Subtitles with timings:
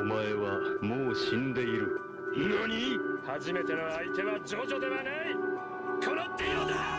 [0.00, 2.00] お前はもう死んでいる
[2.36, 5.34] 何初めての相手はジョジョではない
[6.04, 6.94] このディオだ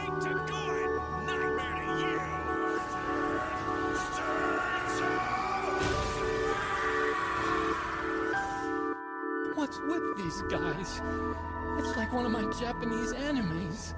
[9.55, 11.01] What's with these guys?
[11.79, 13.93] It's like one of my Japanese animes.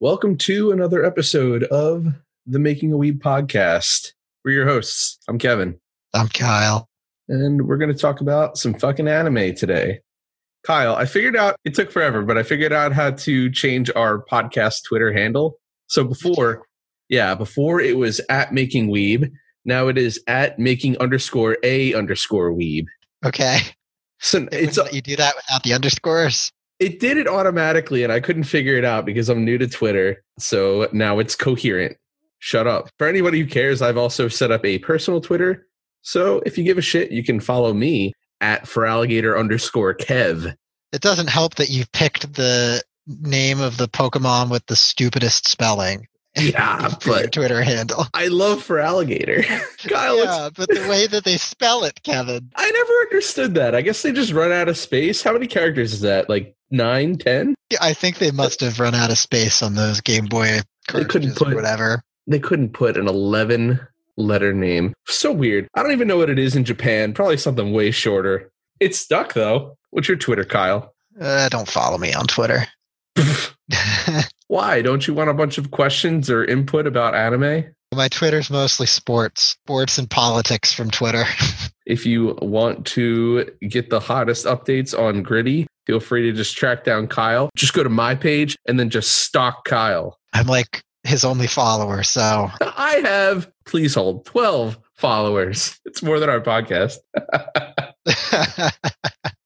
[0.00, 2.06] Welcome to another episode of
[2.46, 4.12] the Making a Weeb podcast.
[4.44, 5.18] We're your hosts.
[5.28, 5.78] I'm Kevin,
[6.12, 6.88] I'm Kyle.
[7.31, 10.01] and we're going to talk about some fucking anime today.
[10.63, 14.23] Kyle, I figured out it took forever, but I figured out how to change our
[14.31, 15.57] podcast Twitter handle.
[15.87, 16.63] So before,
[17.09, 19.31] yeah, before it was at Making Weeb.
[19.63, 22.85] Now it is at making underscore a underscore weeb.
[23.25, 23.59] Okay.
[24.19, 26.51] So It it's let you do that without the underscores.
[26.79, 30.23] it did it automatically and I couldn't figure it out because I'm new to Twitter.
[30.39, 31.95] So now it's coherent.
[32.39, 32.89] Shut up.
[32.97, 35.67] For anybody who cares, I've also set up a personal Twitter.
[36.01, 40.55] So if you give a shit, you can follow me at Feraligatr underscore Kev.
[40.91, 46.07] It doesn't help that you picked the name of the Pokemon with the stupidest spelling.
[46.33, 48.05] Yeah, but Twitter handle.
[48.13, 49.43] I love Feraligatr.
[49.89, 52.49] Kyle, yeah, but the way that they spell it, Kevin.
[52.55, 53.75] I never understood that.
[53.75, 55.21] I guess they just run out of space.
[55.21, 56.29] How many characters is that?
[56.29, 57.53] Like nine, ten?
[57.69, 60.59] Yeah, I think they must have run out of space on those Game Boy
[60.93, 62.01] They couldn't put- whatever.
[62.27, 63.81] They couldn't put an 11
[64.23, 64.93] letter name.
[65.07, 65.67] So weird.
[65.75, 67.13] I don't even know what it is in Japan.
[67.13, 68.51] Probably something way shorter.
[68.79, 69.77] It's stuck though.
[69.91, 70.93] What's your Twitter, Kyle?
[71.19, 72.65] Uh, don't follow me on Twitter.
[74.47, 74.81] Why?
[74.81, 77.73] Don't you want a bunch of questions or input about anime?
[77.93, 81.23] My Twitter's mostly sports, sports and politics from Twitter.
[81.83, 86.85] If you want to get the hottest updates on Gritty, feel free to just track
[86.85, 87.49] down Kyle.
[87.57, 90.17] Just go to my page and then just stalk Kyle.
[90.31, 95.79] I'm like his only follower, so I have, please hold, 12 followers.
[95.85, 96.97] It's more than our podcast.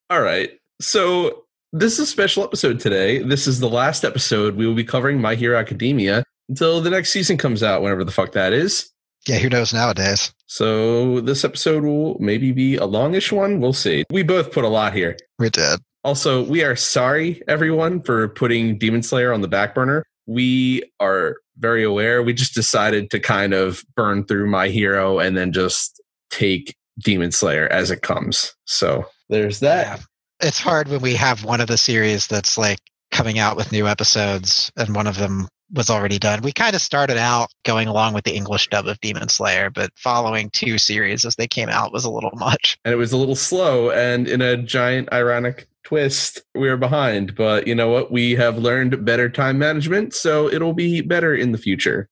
[0.10, 0.52] All right.
[0.82, 3.20] So this is a special episode today.
[3.20, 4.56] This is the last episode.
[4.56, 8.12] We will be covering My Hero Academia until the next season comes out, whenever the
[8.12, 8.92] fuck that is.
[9.28, 10.34] yeah, who knows nowadays?
[10.46, 13.60] So this episode will maybe be a longish one.
[13.60, 14.04] We'll see.
[14.12, 15.18] We both put a lot here.
[15.40, 15.80] We did.
[16.04, 20.06] Also, we are sorry, everyone, for putting Demon Slayer on the back burner.
[20.28, 22.22] We are very aware.
[22.22, 27.32] We just decided to kind of burn through My Hero and then just take Demon
[27.32, 28.54] Slayer as it comes.
[28.66, 30.00] So there's that.
[30.00, 30.06] Yeah.
[30.48, 32.80] It's hard when we have one of the series that's like
[33.12, 36.42] coming out with new episodes and one of them was already done.
[36.42, 39.90] We kind of started out going along with the English dub of Demon Slayer, but
[39.96, 42.78] following two series as they came out was a little much.
[42.86, 47.36] and it was a little slow and in a giant ironic twist we were behind
[47.36, 51.52] but you know what we have learned better time management so it'll be better in
[51.52, 52.10] the future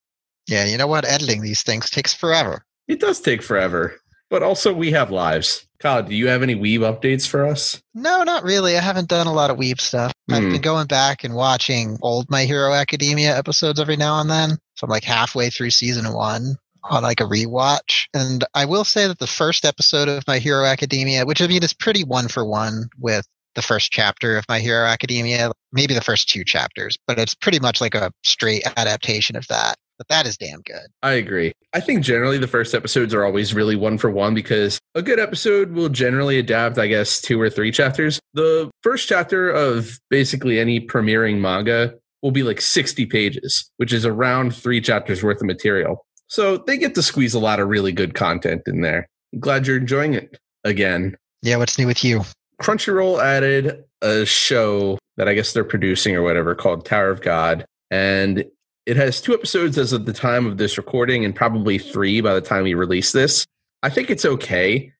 [0.48, 1.04] Yeah, you know what?
[1.04, 2.64] Editing these things takes forever.
[2.88, 3.96] it does take forever
[4.30, 8.22] but also we have lives kyle do you have any weeb updates for us No,
[8.22, 8.76] not really.
[8.76, 10.12] I haven't done a lot of Weeb stuff.
[10.30, 10.52] I've Hmm.
[10.52, 14.50] been going back and watching old My Hero Academia episodes every now and then.
[14.76, 16.56] So I'm like halfway through season one
[16.90, 18.06] on like a rewatch.
[18.14, 21.62] And I will say that the first episode of My Hero Academia, which I mean
[21.62, 26.00] is pretty one for one with the first chapter of My Hero Academia, maybe the
[26.00, 29.76] first two chapters, but it's pretty much like a straight adaptation of that.
[29.96, 30.88] But that is damn good.
[31.04, 34.80] i agree i think generally the first episodes are always really one for one because
[34.96, 39.48] a good episode will generally adapt i guess two or three chapters the first chapter
[39.50, 41.94] of basically any premiering manga
[42.24, 46.06] will be like 60 pages, which is around three chapters worth of material.
[46.26, 49.06] So they get to squeeze a lot of really good content in there.
[49.34, 51.16] I'm glad you're enjoying it again.
[51.42, 52.22] Yeah, what's new with you?
[52.62, 57.64] Crunchyroll added a show that I guess they're producing or whatever called Tower of God.
[57.90, 58.44] And
[58.86, 62.34] it has two episodes as of the time of this recording and probably three by
[62.34, 63.46] the time we release this.
[63.82, 64.92] I think it's okay,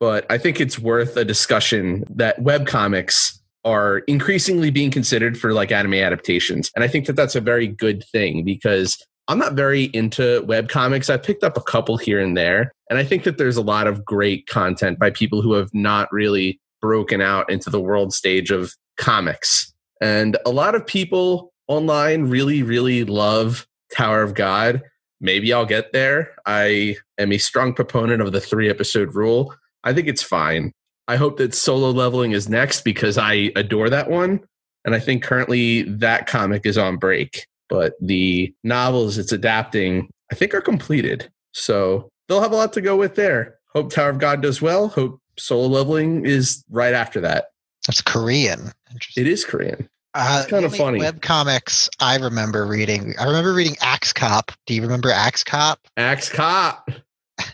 [0.00, 5.70] but I think it's worth a discussion that webcomics are increasingly being considered for like
[5.70, 6.70] anime adaptations.
[6.74, 8.98] And I think that that's a very good thing because
[9.28, 11.08] I'm not very into webcomics.
[11.08, 12.72] I've picked up a couple here and there.
[12.90, 16.12] And I think that there's a lot of great content by people who have not
[16.12, 19.72] really broken out into the world stage of comics.
[20.02, 24.82] And a lot of people online really, really love Tower of God.
[25.20, 26.34] Maybe I'll get there.
[26.44, 29.54] I am a strong proponent of the three episode rule.
[29.84, 30.72] I think it's fine.
[31.08, 34.40] I hope that solo leveling is next because I adore that one.
[34.84, 37.46] And I think currently that comic is on break.
[37.68, 41.30] But the novels it's adapting, I think, are completed.
[41.52, 43.58] So they'll have a lot to go with there.
[43.68, 44.88] Hope Tower of God does well.
[44.88, 47.46] Hope solo leveling is right after that.
[47.86, 48.72] That's Korean.
[49.16, 49.88] It is Korean.
[50.14, 50.82] Uh, It's kinda funny.
[50.82, 53.14] only Web comics I remember reading.
[53.18, 54.52] I remember reading Axe Cop.
[54.66, 55.80] Do you remember Axe Cop?
[55.96, 56.90] Axe Cop.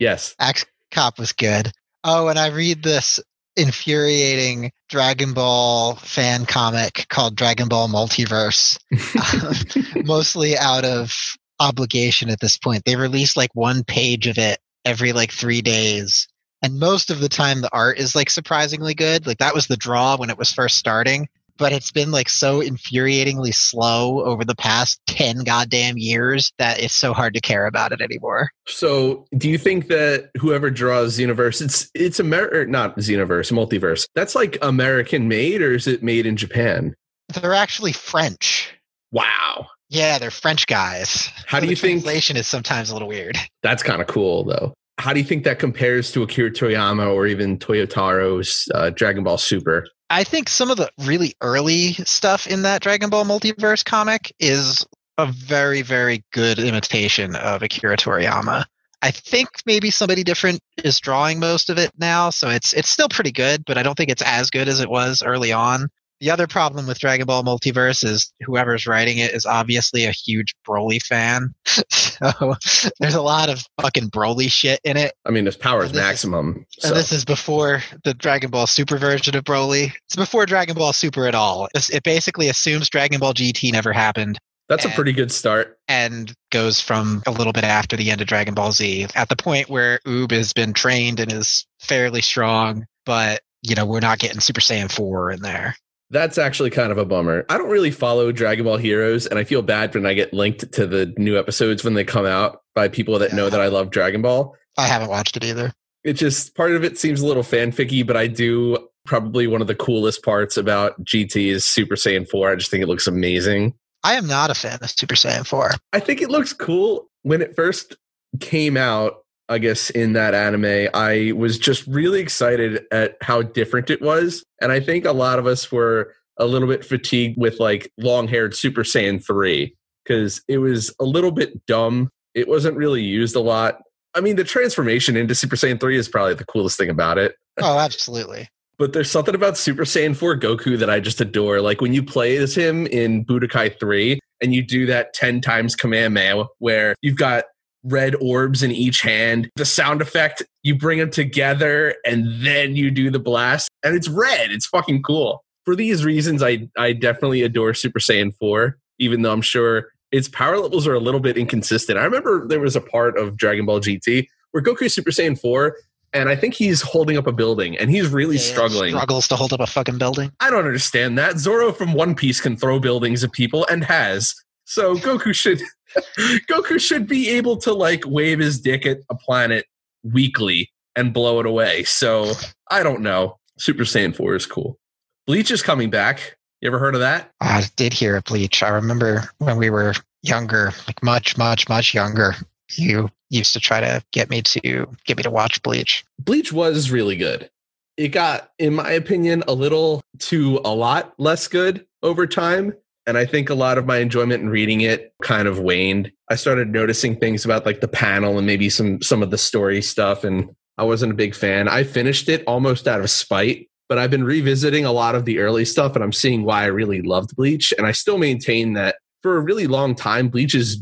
[0.00, 0.34] Yes.
[0.40, 1.70] Axe Cop was good.
[2.04, 3.20] Oh, and I read this
[3.56, 8.78] infuriating Dragon Ball fan comic called Dragon Ball Multiverse,
[9.96, 11.14] um, mostly out of
[11.60, 12.84] obligation at this point.
[12.84, 16.28] They release like one page of it every like three days.
[16.62, 19.26] And most of the time, the art is like surprisingly good.
[19.26, 21.28] Like that was the draw when it was first starting
[21.58, 26.94] but it's been like so infuriatingly slow over the past 10 goddamn years that it's
[26.94, 28.50] so hard to care about it anymore.
[28.66, 34.08] So, do you think that whoever draws Xenoverse, it's it's Amer not Xenoverse, multiverse.
[34.14, 36.94] That's like American made, or is it made in Japan?
[37.34, 38.72] They're actually French.
[39.10, 39.66] Wow.
[39.90, 41.26] Yeah, they're French guys.
[41.46, 43.36] How So do the you think translation is sometimes a little weird?
[43.62, 44.72] that's kind of cool though?
[44.98, 49.38] How do you think that compares to Akira Toriyama or even Toyotaro's uh, Dragon Ball
[49.38, 49.86] Super?
[50.10, 54.84] I think some of the really early stuff in that Dragon Ball multiverse comic is
[55.18, 58.64] a very, very good imitation of Akira Toriyama.
[59.00, 63.08] I think maybe somebody different is drawing most of it now, so it's it's still
[63.08, 65.88] pretty good, but I don't think it's as good as it was early on.
[66.20, 70.54] The other problem with Dragon Ball Multiverse is whoever's writing it is obviously a huge
[70.68, 71.54] Broly fan.
[71.64, 72.56] so
[72.98, 75.12] there's a lot of fucking Broly shit in it.
[75.24, 76.66] I mean, his power is And is- maximum.
[76.78, 76.88] So.
[76.88, 79.92] And this is before the Dragon Ball Super version of Broly.
[80.06, 81.66] It's before Dragon Ball Super at all.
[81.66, 84.38] It's- It basically assumes Dragon Ball GT never happened
[84.68, 85.78] That's a pretty good start.
[85.86, 89.36] and goes from a little bit after the end of Dragon Ball Z at the
[89.36, 94.18] point where Oob has been trained and is fairly strong, but you know, we're not
[94.18, 95.76] getting Super Saiyan 4 in there.
[96.10, 97.44] That's actually kind of a bummer.
[97.50, 100.72] I don't really follow Dragon Ball Heroes, and I feel bad when I get linked
[100.72, 103.90] to the new episodes when they come out by people that know that I love
[103.90, 104.54] Dragon Ball.
[104.78, 105.72] I haven't watched it either.
[106.04, 109.66] It just part of it seems a little fanficky, but I do probably one of
[109.66, 112.52] the coolest parts about GT is Super Saiyan 4.
[112.52, 113.74] I just think it looks amazing.
[114.04, 115.72] I am not a fan of Super Saiyan 4.
[115.92, 117.10] I think it looks cool.
[117.22, 117.96] When it first
[118.40, 123.90] came out, I guess in that anime, I was just really excited at how different
[123.90, 124.44] it was.
[124.60, 128.28] And I think a lot of us were a little bit fatigued with like long
[128.28, 129.74] haired Super Saiyan 3
[130.04, 132.10] because it was a little bit dumb.
[132.34, 133.80] It wasn't really used a lot.
[134.14, 137.34] I mean, the transformation into Super Saiyan 3 is probably the coolest thing about it.
[137.60, 138.48] Oh, absolutely.
[138.78, 141.60] But there's something about Super Saiyan 4 Goku that I just adore.
[141.60, 145.74] Like when you play as him in Budokai 3 and you do that 10 times
[145.74, 147.46] Kamehameha where you've got
[147.84, 152.90] red orbs in each hand, the sound effect, you bring them together and then you
[152.90, 154.50] do the blast and it's red.
[154.50, 155.44] It's fucking cool.
[155.64, 160.28] For these reasons, I, I definitely adore Super Saiyan 4, even though I'm sure its
[160.28, 161.98] power levels are a little bit inconsistent.
[161.98, 165.38] I remember there was a part of Dragon Ball GT where Goku is Super Saiyan
[165.38, 165.76] 4
[166.14, 168.90] and I think he's holding up a building and he's really yeah, struggling.
[168.90, 170.32] Struggles to hold up a fucking building.
[170.40, 171.38] I don't understand that.
[171.38, 174.34] Zoro from One Piece can throw buildings at people and has.
[174.68, 175.62] So Goku should
[176.18, 179.64] Goku should be able to like wave his dick at a planet
[180.02, 181.84] weekly and blow it away.
[181.84, 182.32] So
[182.70, 183.38] I don't know.
[183.58, 184.78] Super Saiyan 4 is cool.
[185.26, 186.36] Bleach is coming back.
[186.60, 187.30] You ever heard of that?
[187.40, 188.62] I did hear of Bleach.
[188.62, 192.34] I remember when we were younger, like much, much, much younger.
[192.76, 196.04] You used to try to get me to get me to watch Bleach.
[196.18, 197.48] Bleach was really good.
[197.96, 202.74] It got, in my opinion, a little to a lot less good over time.
[203.08, 206.12] And I think a lot of my enjoyment in reading it kind of waned.
[206.30, 209.80] I started noticing things about like the panel and maybe some some of the story
[209.80, 211.68] stuff, and I wasn't a big fan.
[211.68, 215.38] I finished it almost out of spite, but I've been revisiting a lot of the
[215.38, 217.72] early stuff and I'm seeing why I really loved Bleach.
[217.78, 220.80] And I still maintain that for a really long time, Bleach is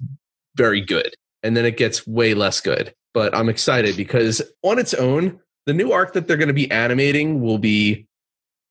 [0.57, 1.15] very good.
[1.45, 2.93] And then it gets way less good.
[3.15, 6.71] But I'm excited because on its own, the new arc that they're going to be
[6.71, 8.07] animating will be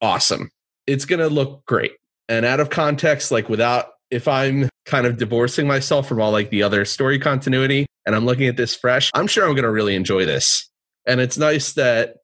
[0.02, 0.52] awesome.
[0.86, 1.94] It's going to look great.
[2.28, 6.50] And out of context, like without, if I'm kind of divorcing myself from all like
[6.50, 9.72] the other story continuity and I'm looking at this fresh, I'm sure I'm going to
[9.72, 10.70] really enjoy this.
[11.06, 12.18] And it's nice that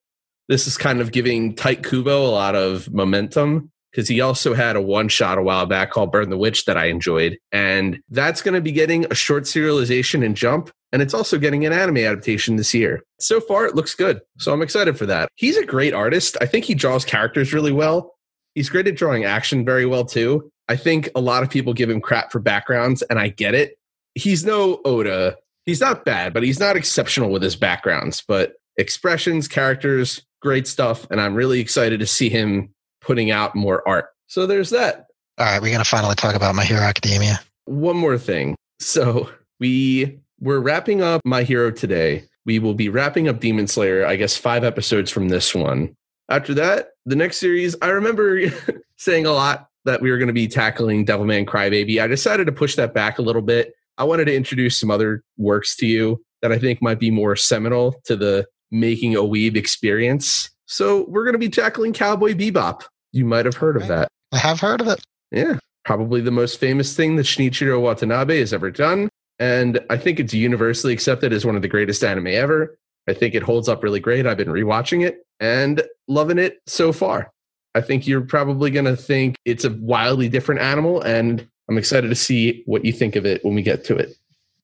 [0.48, 4.76] this is kind of giving Tite Kubo a lot of momentum because he also had
[4.76, 7.38] a one shot a while back called Burn the Witch that I enjoyed.
[7.52, 10.72] And that's going to be getting a short serialization and jump.
[10.94, 13.02] And it's also getting an anime adaptation this year.
[13.20, 14.22] So far, it looks good.
[14.38, 15.30] So I'm excited for that.
[15.36, 16.38] He's a great artist.
[16.42, 18.14] I think he draws characters really well.
[18.56, 20.52] He's great at drawing action very well, too.
[20.68, 23.78] I think a lot of people give him crap for backgrounds, and I get it.
[24.16, 25.38] He's no Oda.
[25.66, 28.24] He's not bad, but he's not exceptional with his backgrounds.
[28.28, 31.08] But expressions, characters, great stuff.
[31.12, 34.10] And I'm really excited to see him putting out more art.
[34.28, 35.08] So there's that.
[35.38, 37.40] All right, we're gonna finally talk about My Hero Academia.
[37.66, 38.56] One more thing.
[38.80, 39.30] So
[39.60, 42.26] we we're wrapping up My Hero today.
[42.46, 45.96] We will be wrapping up Demon Slayer, I guess, five episodes from this one.
[46.32, 48.42] After that, the next series, I remember
[48.96, 52.02] saying a lot that we were going to be tackling Devilman Crybaby.
[52.02, 53.74] I decided to push that back a little bit.
[53.98, 57.36] I wanted to introduce some other works to you that I think might be more
[57.36, 60.50] seminal to the making a weeb experience.
[60.68, 62.84] So we're going to be tackling Cowboy Bebop.
[63.12, 64.08] You might have heard of that.
[64.32, 65.04] I have heard of it.
[65.32, 69.10] Yeah, probably the most famous thing that Shinichiro Watanabe has ever done.
[69.38, 72.78] And I think it's universally accepted as one of the greatest anime ever.
[73.08, 74.26] I think it holds up really great.
[74.26, 77.32] I've been rewatching it and loving it so far.
[77.74, 82.10] I think you're probably going to think it's a wildly different animal, and I'm excited
[82.10, 84.14] to see what you think of it when we get to it.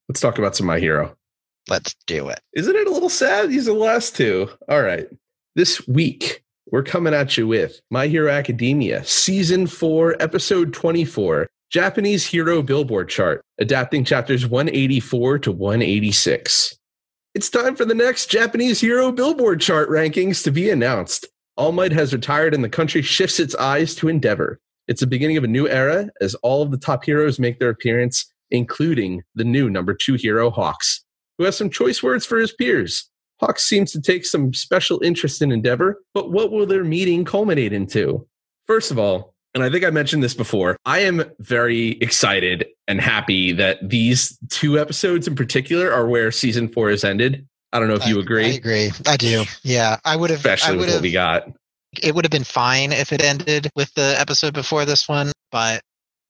[0.09, 1.15] Let's talk about some My Hero.
[1.69, 2.39] Let's do it.
[2.53, 3.49] Isn't it a little sad?
[3.49, 4.49] These are the last two.
[4.69, 5.07] All right.
[5.55, 12.25] This week, we're coming at you with My Hero Academia, Season 4, Episode 24, Japanese
[12.25, 16.77] Hero Billboard Chart, adapting chapters 184 to 186.
[17.37, 21.27] It's time for the next Japanese Hero Billboard Chart rankings to be announced.
[21.55, 24.59] All Might has retired and the country shifts its eyes to Endeavor.
[24.87, 27.69] It's the beginning of a new era as all of the top heroes make their
[27.69, 31.05] appearance, including the new number two hero, Hawks
[31.37, 33.07] who has some choice words for his peers.
[33.39, 37.71] Hawks seems to take some special interest in Endeavor, but what will their meeting culminate
[37.71, 38.27] into?
[38.65, 43.01] First of all, and I think I mentioned this before, I am very excited and
[43.01, 47.47] happy that these two episodes in particular are where season four has ended.
[47.73, 48.91] I don't know if you agree, I agree.
[49.05, 49.43] I do.
[49.63, 50.39] Yeah, I would have.
[50.39, 51.51] Especially with what we got.
[52.01, 55.81] It would have been fine if it ended with the episode before this one, but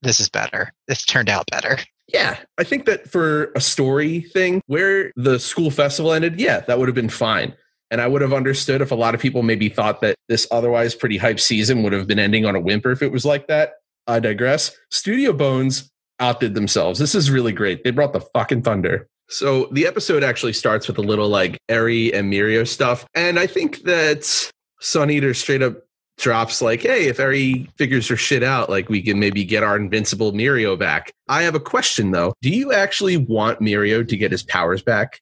[0.02, 0.72] this is better.
[0.88, 1.78] It's turned out better.
[2.08, 6.80] Yeah, I think that for a story thing where the school festival ended, yeah, that
[6.80, 7.54] would have been fine.
[7.89, 10.94] And I would have understood if a lot of people maybe thought that this otherwise
[10.94, 13.74] pretty hype season would have been ending on a whimper if it was like that.
[14.08, 14.75] I digress.
[14.91, 15.89] Studio Bones
[16.20, 17.00] outdid themselves.
[17.00, 17.84] This is really great.
[17.84, 19.08] They brought the fucking thunder.
[19.29, 23.06] So the episode actually starts with a little like Eri and Mirio stuff.
[23.13, 25.84] And I think that Sun Eater straight up
[26.17, 29.75] drops like, hey, if Eri figures her shit out, like we can maybe get our
[29.75, 31.12] invincible Mirio back.
[31.27, 32.34] I have a question though.
[32.41, 35.20] Do you actually want Mirio to get his powers back?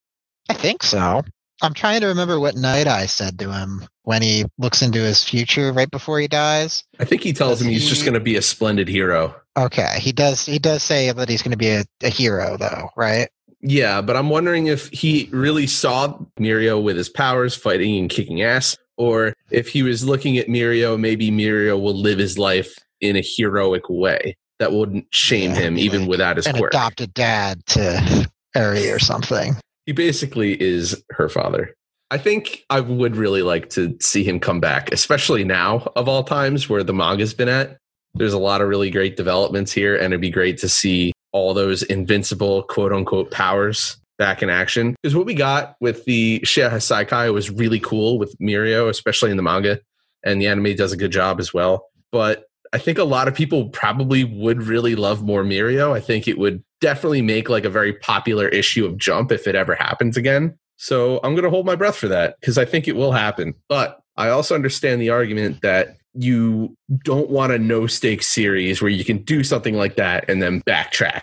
[0.50, 1.24] I think so.
[1.62, 5.24] I'm trying to remember what Night Eye said to him when he looks into his
[5.24, 6.84] future right before he dies.
[7.00, 9.36] I think he tells him he's just going to be a splendid hero.
[9.58, 10.46] Okay, he does.
[10.46, 13.30] He does say that he's going to be a, a hero, though, right?
[13.62, 18.42] Yeah, but I'm wondering if he really saw Mirio with his powers fighting and kicking
[18.42, 23.16] ass, or if he was looking at Mirio, maybe Mirio will live his life in
[23.16, 26.74] a heroic way that wouldn't shame Yeah, him even like without his An quirk.
[26.74, 29.56] adopted dad to Eri or something.
[29.86, 31.76] He basically is her father.
[32.12, 36.24] I think I would really like to see him come back, especially now of all
[36.24, 37.78] times where the manga's been at.
[38.14, 41.54] There's a lot of really great developments here, and it'd be great to see all
[41.54, 44.96] those invincible quote unquote powers back in action.
[45.02, 49.38] Because what we got with the Shie Hassaikai was really cool with Mirio, especially in
[49.38, 49.82] the manga,
[50.24, 51.90] and the anime does a good job as well.
[52.12, 55.94] But I think a lot of people probably would really love more Mirio.
[55.96, 59.56] I think it would definitely make like a very popular issue of Jump if it
[59.56, 60.58] ever happens again.
[60.76, 63.54] So I'm going to hold my breath for that because I think it will happen.
[63.70, 68.92] But I also understand the argument that you don't want a no stakes series where
[68.92, 71.22] you can do something like that and then backtrack.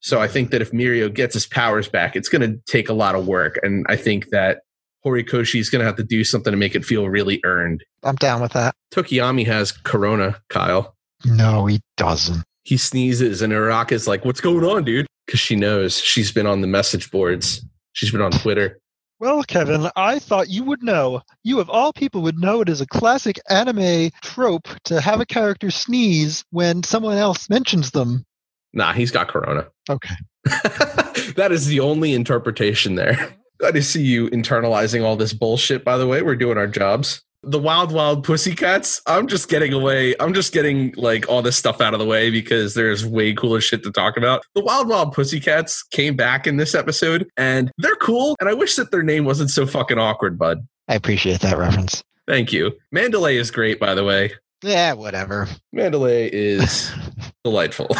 [0.00, 2.94] So I think that if Mirio gets his powers back, it's going to take a
[2.94, 3.58] lot of work.
[3.62, 4.60] And I think that
[5.06, 7.84] Horikoshi is going to have to do something to make it feel really earned.
[8.02, 8.74] I'm down with that.
[8.92, 10.96] Tokoyami has Corona, Kyle.
[11.24, 12.42] No, he doesn't.
[12.64, 15.06] He sneezes and Uraka's like, What's going on, dude?
[15.24, 18.80] Because she knows she's been on the message boards, she's been on Twitter.
[19.18, 21.22] Well, Kevin, I thought you would know.
[21.42, 25.26] You, of all people, would know it is a classic anime trope to have a
[25.26, 28.26] character sneeze when someone else mentions them.
[28.74, 29.68] Nah, he's got Corona.
[29.88, 30.14] Okay.
[31.36, 33.34] that is the only interpretation there.
[33.58, 36.22] Glad to see you internalizing all this bullshit, by the way.
[36.22, 37.22] We're doing our jobs.
[37.42, 40.16] The Wild Wild Pussycats, I'm just getting away.
[40.18, 43.60] I'm just getting like all this stuff out of the way because there's way cooler
[43.60, 44.42] shit to talk about.
[44.54, 48.34] The Wild Wild Pussycats came back in this episode and they're cool.
[48.40, 50.66] And I wish that their name wasn't so fucking awkward, bud.
[50.88, 52.02] I appreciate that reference.
[52.26, 52.72] Thank you.
[52.90, 54.32] Mandalay is great, by the way.
[54.62, 55.48] Yeah, whatever.
[55.72, 56.90] Mandalay is
[57.44, 57.88] delightful.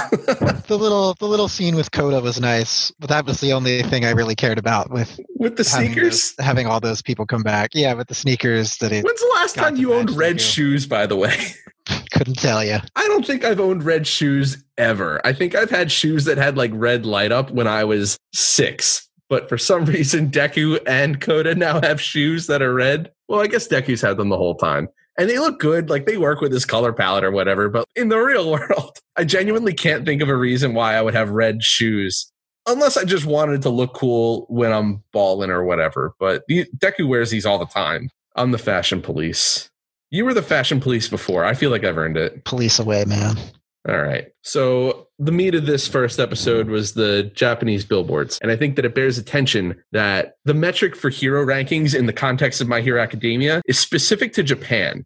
[0.66, 4.04] The little the little scene with Koda was nice, but that was the only thing
[4.04, 6.32] I really cared about with With the having sneakers?
[6.34, 7.70] those- having all those people come back.
[7.72, 11.06] Yeah, with the sneakers that it When's the last time you owned red shoes, by
[11.06, 11.36] the way?
[12.12, 12.78] couldn't tell you.
[12.96, 15.24] I don't think I've owned red shoes ever.
[15.24, 19.08] I think I've had shoes that had like red light up when I was six.
[19.28, 23.12] But for some reason, Deku and Koda now have shoes that are red.
[23.28, 24.88] Well, I guess Deku's had them the whole time.
[25.18, 25.88] And they look good.
[25.88, 27.68] Like they work with his color palette or whatever.
[27.68, 31.14] But in the real world, I genuinely can't think of a reason why I would
[31.14, 32.30] have red shoes.
[32.68, 36.14] Unless I just wanted to look cool when I'm balling or whatever.
[36.18, 38.10] But Deku wears these all the time.
[38.34, 39.70] I'm the fashion police.
[40.10, 41.44] You were the fashion police before.
[41.44, 42.44] I feel like I've earned it.
[42.44, 43.36] Police away, man.
[43.88, 44.26] All right.
[44.42, 48.38] So the meat of this first episode was the Japanese billboards.
[48.42, 52.12] And I think that it bears attention that the metric for hero rankings in the
[52.12, 55.04] context of My Hero Academia is specific to Japan.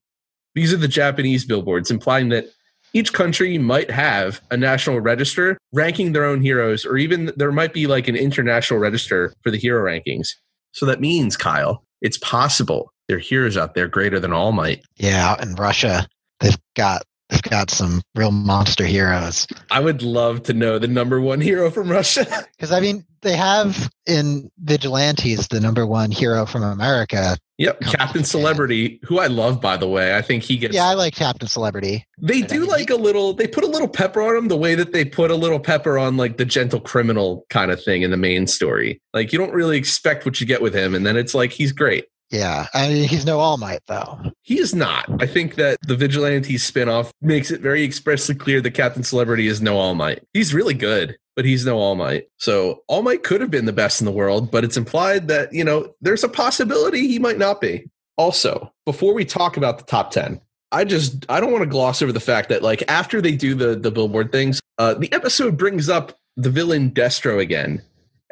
[0.55, 2.47] These are the Japanese billboards, implying that
[2.93, 7.73] each country might have a national register ranking their own heroes, or even there might
[7.73, 10.31] be like an international register for the hero rankings.
[10.73, 14.83] So that means, Kyle, it's possible there are heroes out there greater than All Might.
[14.97, 16.09] Yeah, out in Russia,
[16.41, 19.47] they've got they've got some real monster heroes.
[19.71, 22.27] I would love to know the number one hero from Russia.
[22.61, 27.39] Because I mean, they have in Vigilantes the number one hero from America.
[27.57, 30.15] Yep, Captain Celebrity, who I love, by the way.
[30.15, 30.75] I think he gets.
[30.75, 32.07] Yeah, I like Captain Celebrity.
[32.21, 33.33] they I do mean, like a little.
[33.33, 35.99] They put a little pepper on him, the way that they put a little pepper
[35.99, 39.01] on like the gentle criminal kind of thing in the main story.
[39.15, 41.73] Like you don't really expect what you get with him, and then it's like he's
[41.73, 42.07] great.
[42.31, 44.21] Yeah, I mean, he's no All Might though.
[44.43, 45.07] He is not.
[45.21, 49.61] I think that the Vigilante spinoff makes it very expressly clear that Captain Celebrity is
[49.61, 50.23] no All Might.
[50.33, 52.29] He's really good, but he's no All Might.
[52.37, 55.53] So All Might could have been the best in the world, but it's implied that,
[55.53, 57.91] you know, there's a possibility he might not be.
[58.17, 60.41] Also, before we talk about the top 10,
[60.73, 63.57] I just I don't want to gloss over the fact that like after they do
[63.57, 67.83] the the billboard things, uh, the episode brings up the villain Destro again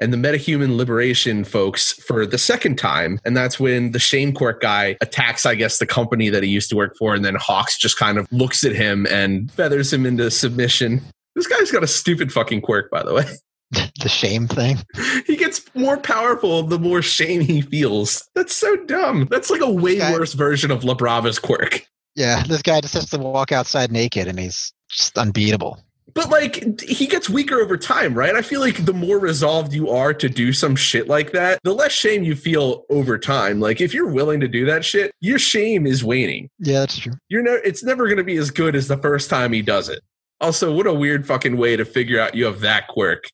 [0.00, 3.18] and the metahuman liberation folks for the second time.
[3.24, 6.70] And that's when the Shame Quirk guy attacks, I guess, the company that he used
[6.70, 7.14] to work for.
[7.14, 11.02] And then Hawks just kind of looks at him and feathers him into submission.
[11.34, 13.24] This guy's got a stupid fucking quirk, by the way.
[14.00, 14.78] the shame thing.
[15.26, 18.26] he gets more powerful the more shame he feels.
[18.34, 19.28] That's so dumb.
[19.30, 21.84] That's like a way Guy- worse version of La Brava's quirk.
[22.14, 25.78] Yeah, this guy just has to walk outside naked and he's just unbeatable.
[26.14, 28.34] But like he gets weaker over time, right?
[28.34, 31.74] I feel like the more resolved you are to do some shit like that, the
[31.74, 33.60] less shame you feel over time.
[33.60, 36.48] Like if you're willing to do that shit, your shame is waning.
[36.58, 37.12] Yeah, that's true.
[37.28, 39.88] You're never it's never going to be as good as the first time he does
[39.88, 40.00] it.
[40.40, 43.24] Also, what a weird fucking way to figure out you have that quirk.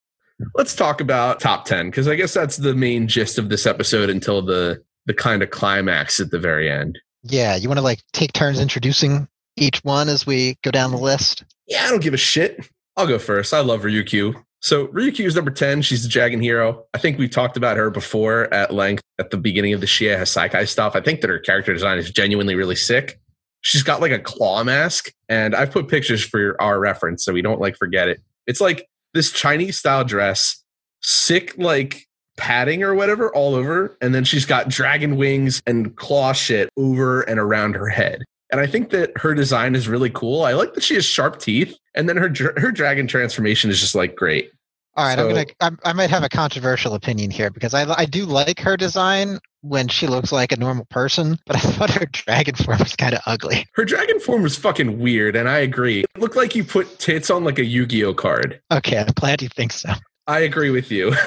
[0.54, 4.10] Let's talk about top 10 because I guess that's the main gist of this episode
[4.10, 6.98] until the the kind of climax at the very end.
[7.22, 10.98] Yeah, you want to like take turns introducing each one as we go down the
[10.98, 11.44] list?
[11.66, 12.68] Yeah, I don't give a shit.
[12.96, 13.52] I'll go first.
[13.52, 14.34] I love Ryukyu.
[14.60, 15.82] So Ryukyu is number 10.
[15.82, 16.84] She's the Dragon Hero.
[16.94, 20.06] I think we talked about her before at length at the beginning of the Shie
[20.06, 20.96] Hassaikai stuff.
[20.96, 23.18] I think that her character design is genuinely really sick.
[23.60, 27.42] She's got like a claw mask, and I've put pictures for our reference so we
[27.42, 28.20] don't like forget it.
[28.46, 30.62] It's like this Chinese style dress,
[31.02, 36.32] sick like padding or whatever all over, and then she's got dragon wings and claw
[36.32, 38.24] shit over and around her head.
[38.54, 40.44] And I think that her design is really cool.
[40.44, 43.94] I like that she has sharp teeth, and then her her dragon transformation is just
[43.96, 44.50] like great.
[44.96, 45.46] All right, So- I'm gonna.
[45.60, 49.40] I'm, I might have a controversial opinion here because I I do like her design
[49.62, 53.14] when she looks like a normal person, but I thought her dragon form was kind
[53.14, 53.66] of ugly.
[53.74, 56.00] Her dragon form was fucking weird, and I agree.
[56.04, 58.60] It looked like you put tits on like a Yu Gi Oh card.
[58.72, 59.90] Okay, I'm glad you think so.
[60.28, 61.12] I agree with you.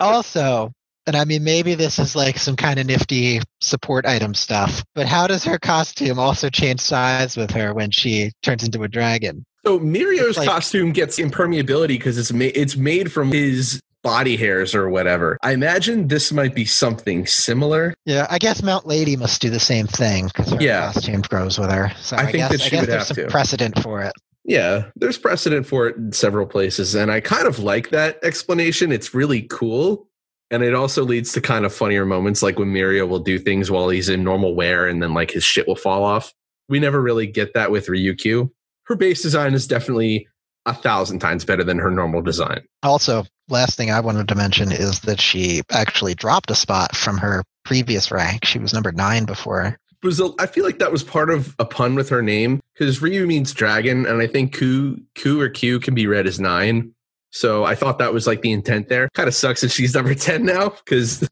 [0.00, 0.72] Also,
[1.06, 5.06] and I mean maybe this is like some kind of nifty support item stuff, but
[5.06, 9.44] how does her costume also change size with her when she turns into a dragon?
[9.64, 14.74] so Mirio's like- costume gets impermeability because it's made it's made from his body hairs
[14.74, 15.38] or whatever.
[15.42, 17.94] I imagine this might be something similar.
[18.04, 20.92] Yeah, I guess Mount Lady must do the same thing because her Yeah.
[20.92, 21.90] costume grows with her.
[22.02, 23.30] So I I, think guess, that I guess would there's have some to.
[23.30, 24.12] precedent for it.
[24.44, 28.92] Yeah, there's precedent for it in several places, and I kind of like that explanation.
[28.92, 30.06] It's really cool.
[30.50, 33.70] And it also leads to kind of funnier moments like when Mirio will do things
[33.70, 36.32] while he's in normal wear and then like his shit will fall off.
[36.68, 38.50] We never really get that with Ryukyu.
[38.84, 40.28] Her base design is definitely
[40.66, 42.62] a thousand times better than her normal design.
[42.82, 47.18] Also, last thing I wanted to mention is that she actually dropped a spot from
[47.18, 48.44] her previous rank.
[48.44, 49.78] She was number nine before.
[50.02, 53.02] was a, I feel like that was part of a pun with her name because
[53.02, 56.93] Ryu means dragon, and I think Ku Ku or Q can be read as nine.
[57.34, 59.08] So I thought that was like the intent there.
[59.12, 61.28] Kind of sucks that she's number ten now because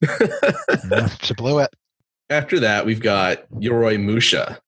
[0.91, 1.71] Yeah, she blew it.
[2.29, 4.59] after that we've got Yoroi Musha.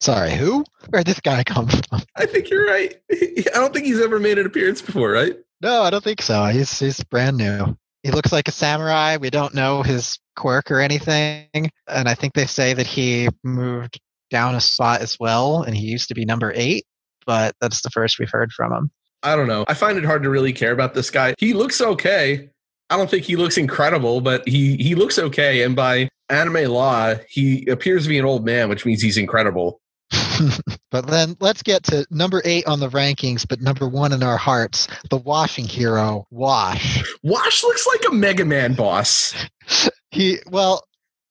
[0.00, 0.62] Sorry, who?
[0.90, 2.02] Where'd this guy come from?
[2.16, 2.94] I think you're right.
[3.12, 5.34] I don't think he's ever made an appearance before, right?
[5.62, 6.44] No, I don't think so.
[6.46, 7.76] He's he's brand new.
[8.02, 9.16] He looks like a samurai.
[9.16, 11.70] We don't know his quirk or anything.
[11.88, 13.98] And I think they say that he moved
[14.30, 16.84] down a spot as well, and he used to be number eight,
[17.24, 18.90] but that's the first we've heard from him.
[19.24, 19.64] I don't know.
[19.66, 21.34] I find it hard to really care about this guy.
[21.38, 22.50] He looks okay.
[22.90, 25.62] I don't think he looks incredible, but he he looks okay.
[25.62, 29.80] And by anime law, he appears to be an old man, which means he's incredible.
[30.90, 34.36] but then let's get to number eight on the rankings, but number one in our
[34.36, 37.02] hearts, the washing hero, Wash.
[37.22, 39.34] Wash looks like a Mega Man boss.
[40.10, 40.84] He well,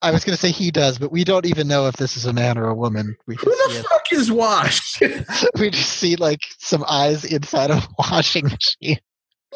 [0.04, 2.26] I was going to say he does, but we don't even know if this is
[2.26, 3.16] a man or a woman.
[3.26, 5.00] We Who the fuck is Wash?
[5.60, 9.00] we just see like some eyes inside of a washing machine.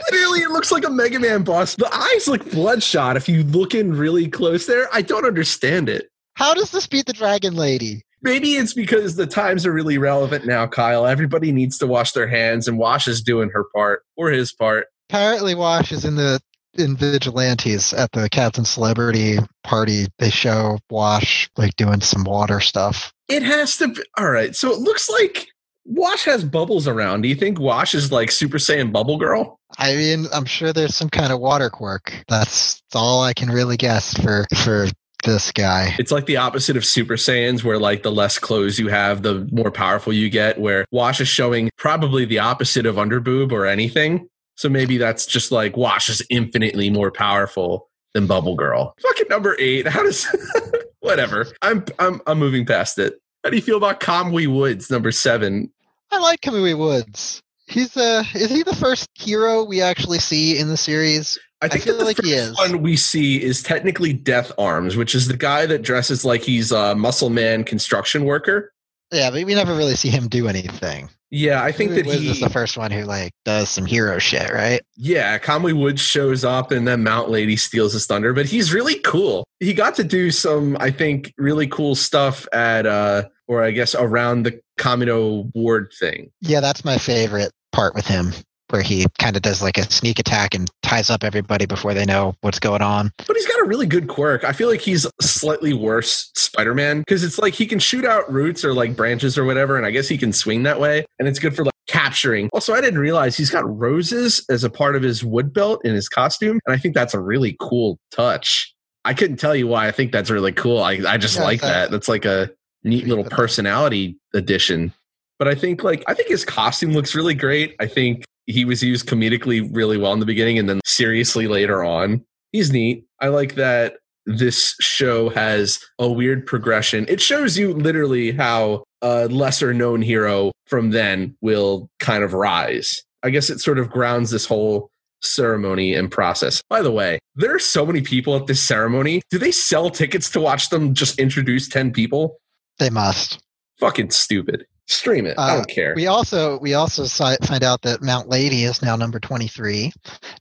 [0.09, 1.75] Literally, it looks like a Mega Man boss.
[1.75, 3.17] The eyes look bloodshot.
[3.17, 6.09] If you look in really close there, I don't understand it.
[6.35, 8.05] How does this beat the Dragon Lady?
[8.21, 11.05] Maybe it's because the times are really relevant now, Kyle.
[11.05, 14.87] Everybody needs to wash their hands, and Wash is doing her part or his part.
[15.09, 16.39] Apparently, Wash is in the
[16.79, 20.07] in Vigilantes at the Captain Celebrity party.
[20.19, 23.13] They show Wash like doing some water stuff.
[23.27, 24.01] It has to be.
[24.17, 24.55] All right.
[24.55, 25.47] So it looks like
[25.85, 27.21] Wash has bubbles around.
[27.21, 29.59] Do you think Wash is like Super Saiyan Bubble Girl?
[29.77, 32.23] I mean, I'm sure there's some kind of water quirk.
[32.27, 34.87] That's all I can really guess for for
[35.23, 35.95] this guy.
[35.97, 39.47] It's like the opposite of Super Saiyans, where like the less clothes you have, the
[39.51, 40.59] more powerful you get.
[40.59, 44.29] Where Wash is showing probably the opposite of underboob or anything.
[44.57, 48.95] So maybe that's just like Wash is infinitely more powerful than Bubble Girl.
[49.01, 49.87] Fucking number eight.
[49.87, 50.27] How does
[50.99, 51.47] whatever?
[51.61, 53.21] I'm I'm I'm moving past it.
[53.43, 55.71] How do you feel about Kamui Woods, number seven?
[56.11, 57.41] I like Kamui Woods.
[57.67, 61.37] He's uh is he the first hero we actually see in the series?
[61.61, 62.57] I think feel the like he first is.
[62.57, 66.71] one we see is technically Death Arms, which is the guy that dresses like he's
[66.71, 68.73] a muscle man construction worker.
[69.11, 71.09] Yeah, but we never really see him do anything.
[71.29, 74.17] Yeah, I think that Woods he is the first one who like does some hero
[74.17, 74.81] shit, right?
[74.95, 78.99] Yeah, Kamui Woods shows up and then Mount Lady steals his thunder, but he's really
[78.99, 79.43] cool.
[79.59, 83.93] He got to do some, I think, really cool stuff at uh or I guess
[83.95, 86.31] around the Kamino Ward thing.
[86.41, 88.31] Yeah, that's my favorite part with him,
[88.69, 92.05] where he kind of does like a sneak attack and ties up everybody before they
[92.05, 93.11] know what's going on.
[93.25, 94.43] But he's got a really good quirk.
[94.43, 98.65] I feel like he's slightly worse Spider-Man because it's like he can shoot out roots
[98.65, 101.39] or like branches or whatever, and I guess he can swing that way, and it's
[101.39, 102.49] good for like capturing.
[102.53, 105.93] Also, I didn't realize he's got roses as a part of his wood belt in
[105.95, 108.73] his costume, and I think that's a really cool touch.
[109.05, 110.79] I couldn't tell you why I think that's really cool.
[110.83, 111.91] I, I just Yeah, like that's- that.
[111.91, 112.49] That's like a
[112.83, 114.93] neat little personality addition.
[115.39, 117.75] But I think like I think his costume looks really great.
[117.79, 121.83] I think he was used comedically really well in the beginning and then seriously later
[121.83, 122.25] on.
[122.51, 123.05] He's neat.
[123.21, 127.05] I like that this show has a weird progression.
[127.07, 133.03] It shows you literally how a lesser known hero from then will kind of rise.
[133.23, 134.89] I guess it sort of grounds this whole
[135.21, 136.61] ceremony and process.
[136.69, 139.21] By the way, there are so many people at this ceremony.
[139.29, 142.37] Do they sell tickets to watch them just introduce 10 people?
[142.79, 143.41] They must.
[143.79, 144.65] Fucking stupid.
[144.87, 145.35] Stream it.
[145.37, 145.93] I Uh, don't care.
[145.95, 147.05] We also we also
[147.43, 149.91] find out that Mount Lady is now number twenty three.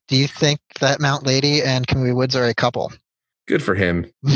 [0.09, 2.93] Do you think that Mount Lady and Kamui Woods are a couple?
[3.49, 4.07] Good for him.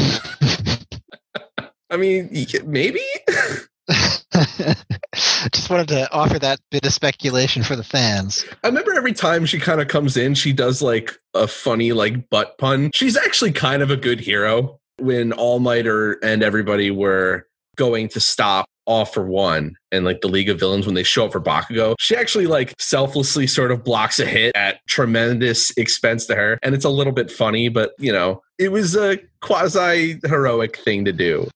[1.90, 2.28] I mean,
[2.64, 3.00] maybe?
[5.52, 8.44] Just wanted to offer that bit of speculation for the fans.
[8.62, 12.28] I remember every time she kind of comes in, she does like a funny like
[12.30, 12.90] butt pun.
[12.94, 17.46] She's actually kind of a good hero when All Might or and everybody were
[17.76, 21.26] going to stop All for One and like the League of Villains when they show
[21.26, 21.94] up for Bakugo.
[22.00, 26.58] She actually like selflessly sort of blocks a hit at tremendous expense to her.
[26.64, 31.04] And it's a little bit funny, but you know, it was a quasi heroic thing
[31.04, 31.48] to do.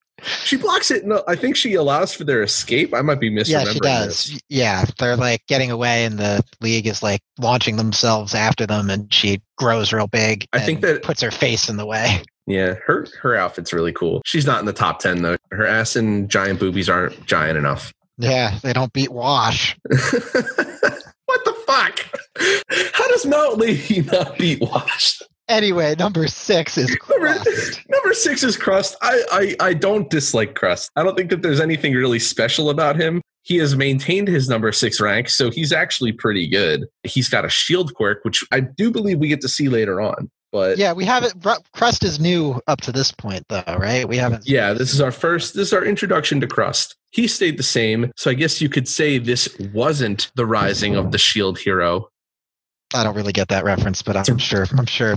[0.44, 1.04] She blocks it.
[1.04, 2.94] No, I think she allows for their escape.
[2.94, 3.48] I might be misremembering.
[3.50, 4.06] Yeah, she does.
[4.30, 4.40] this.
[4.48, 9.12] Yeah, they're like getting away, and the league is like launching themselves after them, and
[9.12, 10.46] she grows real big.
[10.54, 12.22] I think that- puts her face in the way.
[12.46, 14.20] Yeah, her her outfit's really cool.
[14.24, 15.36] She's not in the top ten though.
[15.50, 17.92] Her ass and giant boobies aren't giant enough.
[18.18, 19.76] Yeah, they don't beat Wash.
[19.88, 22.00] what the fuck?
[22.92, 25.20] How does Mount Lady not beat Wash?
[25.48, 27.80] Anyway, number six is Number, Crust.
[27.88, 28.96] number six is Crust.
[29.02, 30.90] I, I I don't dislike Crust.
[30.96, 33.20] I don't think that there's anything really special about him.
[33.42, 36.86] He has maintained his number six rank, so he's actually pretty good.
[37.02, 40.30] He's got a shield quirk, which I do believe we get to see later on.
[40.54, 41.44] But Yeah, we haven't.
[41.72, 44.08] Crust is new up to this point, though, right?
[44.08, 44.48] We haven't.
[44.48, 46.94] Yeah, this is our first, this is our introduction to Crust.
[47.10, 48.12] He stayed the same.
[48.16, 52.08] So I guess you could say this wasn't the rising of the shield hero.
[52.94, 54.68] I don't really get that reference, but I'm sure.
[54.78, 55.16] I'm sure.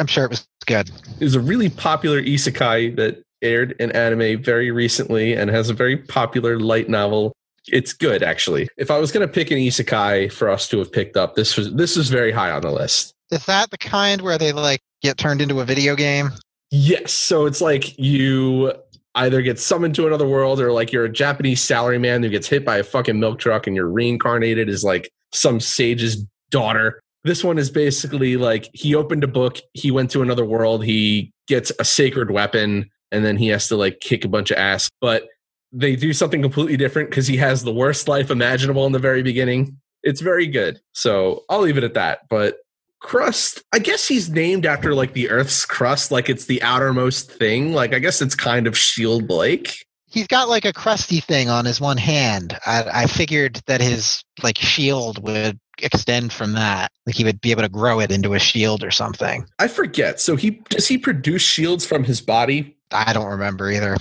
[0.00, 0.90] I'm sure it was good.
[1.20, 5.74] It was a really popular isekai that aired in anime very recently and has a
[5.74, 7.32] very popular light novel.
[7.68, 8.68] It's good actually.
[8.76, 11.56] If I was going to pick an isekai for us to have picked up, this
[11.56, 13.11] was this was very high on the list.
[13.32, 16.30] Is that the kind where they like get turned into a video game?
[16.70, 18.72] Yes, so it's like you
[19.14, 22.64] either get summoned to another world or like you're a Japanese salaryman who gets hit
[22.64, 27.00] by a fucking milk truck and you're reincarnated as like some sage's daughter.
[27.24, 31.32] This one is basically like he opened a book, he went to another world, he
[31.46, 34.90] gets a sacred weapon, and then he has to like kick a bunch of ass.
[35.00, 35.28] But
[35.72, 39.22] they do something completely different because he has the worst life imaginable in the very
[39.22, 39.78] beginning.
[40.02, 40.80] It's very good.
[40.92, 42.20] So I'll leave it at that.
[42.28, 42.56] But
[43.02, 43.62] crust.
[43.72, 47.74] I guess he's named after like the Earth's crust, like it's the outermost thing.
[47.74, 49.74] Like I guess it's kind of shield like.
[50.06, 52.58] He's got like a crusty thing on his one hand.
[52.66, 56.92] I, I figured that his like shield would extend from that.
[57.06, 59.46] Like he would be able to grow it into a shield or something.
[59.58, 60.20] I forget.
[60.20, 62.76] So he does he produce shields from his body?
[62.90, 63.96] I don't remember either.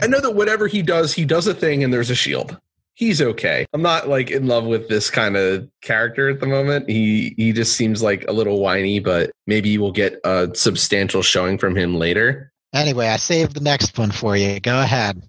[0.00, 2.56] I know that whatever he does, he does a thing and there's a shield.
[3.00, 3.64] He's okay.
[3.72, 6.86] I'm not like in love with this kind of character at the moment.
[6.90, 11.56] He he just seems like a little whiny, but maybe we'll get a substantial showing
[11.56, 12.52] from him later.
[12.74, 14.60] Anyway, I saved the next one for you.
[14.60, 15.22] Go ahead.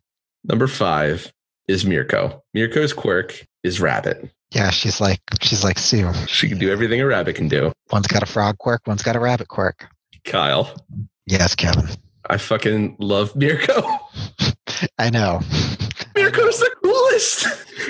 [0.43, 1.31] Number five
[1.69, 2.43] is Mirko.
[2.53, 4.29] Mirko's quirk is rabbit.
[4.53, 6.11] Yeah, she's like she's like Tsu.
[6.27, 7.71] She can do everything a rabbit can do.
[7.89, 9.87] One's got a frog quirk, one's got a rabbit quirk.
[10.25, 10.75] Kyle,
[11.25, 11.87] Yes, Kevin.
[12.29, 13.81] I fucking love Mirko.
[14.97, 15.39] I know.
[16.15, 16.70] Mirko's the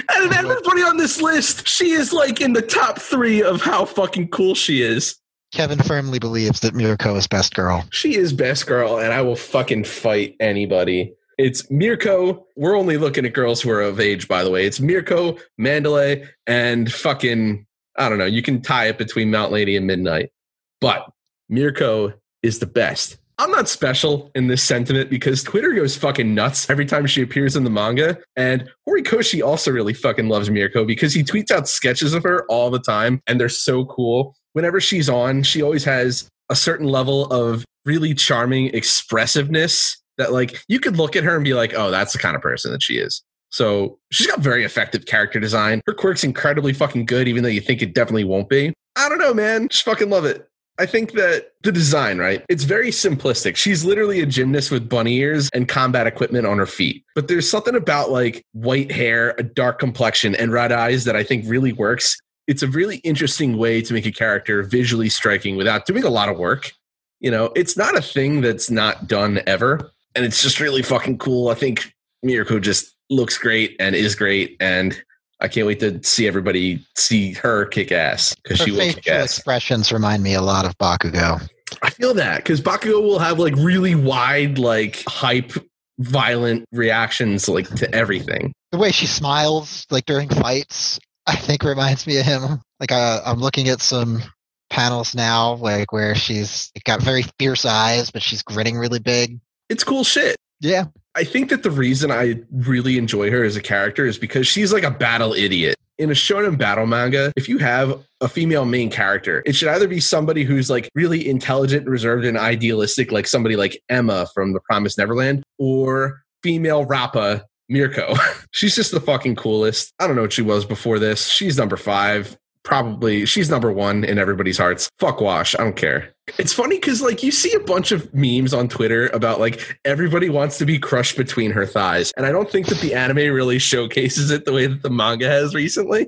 [0.10, 3.86] Out of everybody on this list, she is like in the top three of how
[3.86, 5.18] fucking cool she is.
[5.54, 7.86] Kevin firmly believes that Mirko is best girl.
[7.92, 11.14] She is best girl, and I will fucking fight anybody.
[11.38, 12.46] It's Mirko.
[12.56, 14.66] We're only looking at girls who are of age, by the way.
[14.66, 17.66] It's Mirko, Mandalay, and fucking,
[17.98, 18.26] I don't know.
[18.26, 20.32] You can tie it between Mount Lady and Midnight.
[20.80, 21.10] But
[21.50, 22.14] Mirko
[22.44, 23.18] is the best.
[23.38, 27.56] I'm not special in this sentiment because Twitter goes fucking nuts every time she appears
[27.56, 28.18] in the manga.
[28.36, 32.70] And Horikoshi also really fucking loves Mirko because he tweets out sketches of her all
[32.70, 34.36] the time and they're so cool.
[34.54, 40.62] Whenever she's on, she always has a certain level of really charming expressiveness that like
[40.68, 42.84] you could look at her and be like, oh, that's the kind of person that
[42.84, 43.24] she is.
[43.50, 45.82] So she's got very effective character design.
[45.86, 48.74] Her quirk's incredibly fucking good, even though you think it definitely won't be.
[48.96, 49.68] I don't know, man.
[49.70, 50.48] Just fucking love it.
[50.80, 52.44] I think that the design, right?
[52.50, 53.56] It's very simplistic.
[53.56, 57.04] She's literally a gymnast with bunny ears and combat equipment on her feet.
[57.14, 61.24] But there's something about like white hair, a dark complexion, and red eyes that I
[61.24, 62.18] think really works.
[62.48, 66.30] It's a really interesting way to make a character visually striking without doing a lot
[66.30, 66.72] of work.
[67.20, 69.92] You know, it's not a thing that's not done ever.
[70.16, 71.50] And it's just really fucking cool.
[71.50, 74.58] I think Mirko just looks great and is great.
[74.60, 75.00] And
[75.42, 79.14] I can't wait to see everybody see her kick ass because she will kick facial
[79.14, 79.38] ass.
[79.38, 81.48] expressions remind me a lot of Bakugo.
[81.82, 85.54] I feel that because Bakugo will have like really wide, like hype,
[86.00, 88.54] violent reactions like to everything.
[88.72, 92.62] The way she smiles, like during fights, I think reminds me of him.
[92.80, 94.22] Like uh, I'm looking at some
[94.70, 99.40] panels now, like where she's got very fierce eyes, but she's grinning really big.
[99.70, 100.36] It's cool shit.
[100.62, 104.48] Yeah, I think that the reason I really enjoy her as a character is because
[104.48, 105.76] she's like a battle idiot.
[105.98, 109.88] In a shonen battle manga, if you have a female main character, it should either
[109.88, 114.62] be somebody who's like really intelligent, reserved, and idealistic, like somebody like Emma from The
[114.62, 118.16] Promised Neverland, or female Rappa Mirko.
[118.52, 119.94] she's just the fucking coolest.
[120.00, 121.28] I don't know what she was before this.
[121.28, 122.38] She's number five.
[122.64, 124.90] Probably she's number one in everybody's hearts.
[124.98, 125.56] Fuck wash.
[125.56, 126.14] I don't care.
[126.38, 130.30] It's funny because like you see a bunch of memes on Twitter about like everybody
[130.30, 132.12] wants to be crushed between her thighs.
[132.18, 135.28] And I don't think that the anime really showcases it the way that the manga
[135.28, 136.08] has recently.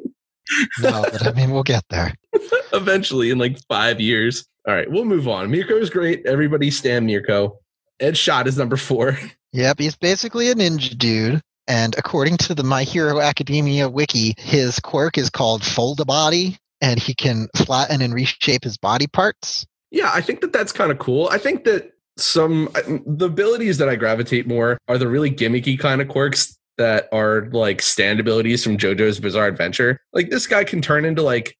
[0.81, 2.13] no, but I mean we'll get there.
[2.73, 4.45] Eventually, in like five years.
[4.67, 5.51] All right, we'll move on.
[5.51, 6.25] Mirko is great.
[6.25, 7.59] Everybody stand Mirko.
[8.01, 9.17] Edgeshot is number four.
[9.55, 11.39] Yep, he's basically a ninja dude.
[11.67, 17.13] And according to the My Hero Academia wiki, his quirk is called Foldabody, and he
[17.13, 19.67] can flatten and reshape his body parts.
[19.93, 21.29] Yeah, I think that that's kind of cool.
[21.29, 25.79] I think that some uh, the abilities that I gravitate more are the really gimmicky
[25.79, 29.99] kind of quirks that are like stand abilities from JoJo's Bizarre Adventure.
[30.11, 31.55] Like this guy can turn into like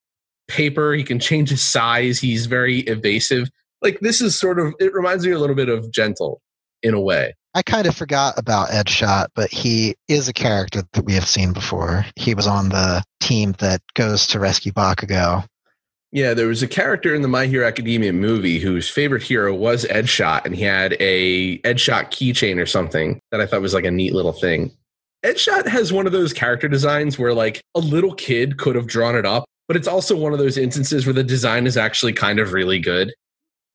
[0.48, 3.50] paper, he can change his size, he's very evasive.
[3.84, 6.42] Like this is sort of it reminds me a little bit of Gentle
[6.82, 7.36] in a way.
[7.56, 11.54] I kind of forgot about Edgeshot, but he is a character that we have seen
[11.54, 12.04] before.
[12.16, 15.46] He was on the team that goes to rescue Bakugo.
[16.14, 19.84] Yeah, there was a character in the My Hero Academia movie whose favorite hero was
[19.86, 23.90] Edgeshot, and he had a Edgeshot keychain or something that I thought was like a
[23.90, 24.72] neat little thing.
[25.26, 29.16] Edgeshot has one of those character designs where like a little kid could have drawn
[29.16, 32.38] it up, but it's also one of those instances where the design is actually kind
[32.38, 33.12] of really good.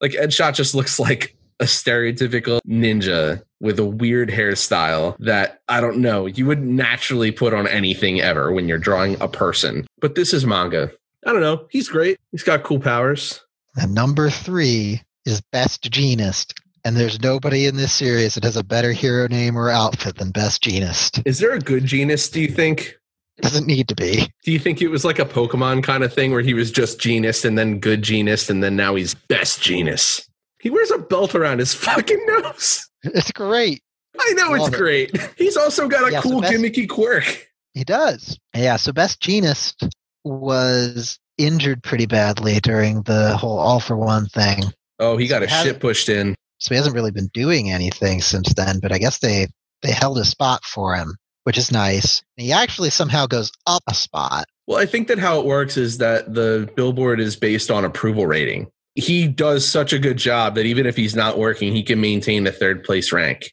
[0.00, 5.98] Like Edgeshot just looks like a stereotypical ninja with a weird hairstyle that I don't
[5.98, 9.88] know, you would naturally put on anything ever when you're drawing a person.
[10.00, 10.92] But this is manga.
[11.26, 11.66] I don't know.
[11.70, 12.18] He's great.
[12.32, 13.40] He's got cool powers.
[13.76, 16.54] And number three is Best Jeanist.
[16.84, 20.30] And there's nobody in this series that has a better hero name or outfit than
[20.30, 21.20] Best Jeanist.
[21.26, 22.96] Is there a good genus, do you think?
[23.40, 24.28] Doesn't need to be.
[24.44, 27.00] Do you think it was like a Pokemon kind of thing where he was just
[27.00, 30.28] genus and then good genus and then now he's best genus?
[30.60, 32.88] He wears a belt around his fucking nose.
[33.04, 33.82] It's great.
[34.18, 34.78] I know Love it's it.
[34.78, 35.30] great.
[35.36, 37.48] He's also got a Yeah, so cool best- gimmicky quirk.
[37.74, 38.36] He does.
[38.56, 39.88] Yeah, so Best Jeanist
[40.28, 44.64] was injured pretty badly during the whole All for One thing.
[44.98, 46.34] Oh, he got So a shit pushed in.
[46.58, 49.46] So he hasn't really been doing anything since then, but I guess they
[49.82, 51.14] they held a spot for him,
[51.44, 52.22] which is nice.
[52.36, 54.46] He actually somehow goes up a spot.
[54.66, 58.26] Well, I think that how it works is that the billboard is based on approval
[58.26, 58.68] rating.
[58.96, 62.44] He does such a good job that even if he's not working, he can maintain
[62.46, 63.52] a third place rank.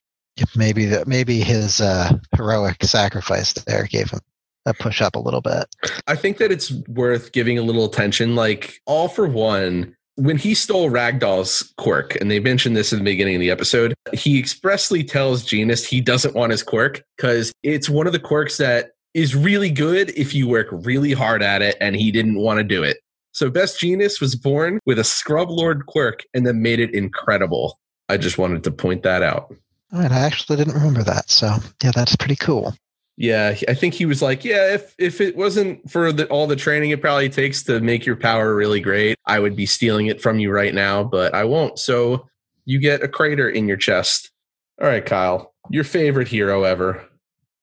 [0.55, 4.19] Maybe that maybe his uh, heroic sacrifice there gave him
[4.65, 5.65] a push up a little bit.
[6.07, 8.35] I think that it's worth giving a little attention.
[8.35, 13.05] Like, all for one, when he stole Ragdoll's quirk, and they mentioned this in the
[13.05, 17.89] beginning of the episode, he expressly tells Jeanist he doesn't want his quirk because it's
[17.89, 21.75] one of the quirks that is really good if you work really hard at it,
[21.79, 22.97] and he didn't want to do it.
[23.33, 27.79] So, Best Jeanist was born with a Scrub Lord quirk and then made it incredible.
[28.07, 29.53] I just wanted to point that out.
[29.93, 31.29] All right, I actually didn't remember that.
[31.29, 32.75] So yeah, that's pretty cool.
[33.17, 36.55] Yeah, I think he was like, yeah, if if it wasn't for the, all the
[36.57, 40.21] training it probably takes to make your power really great, I would be stealing it
[40.21, 41.79] from you right now, but I won't.
[41.79, 42.27] So
[42.65, 44.31] you get a crater in your chest.
[44.81, 47.05] All right, Kyle, your favorite hero ever.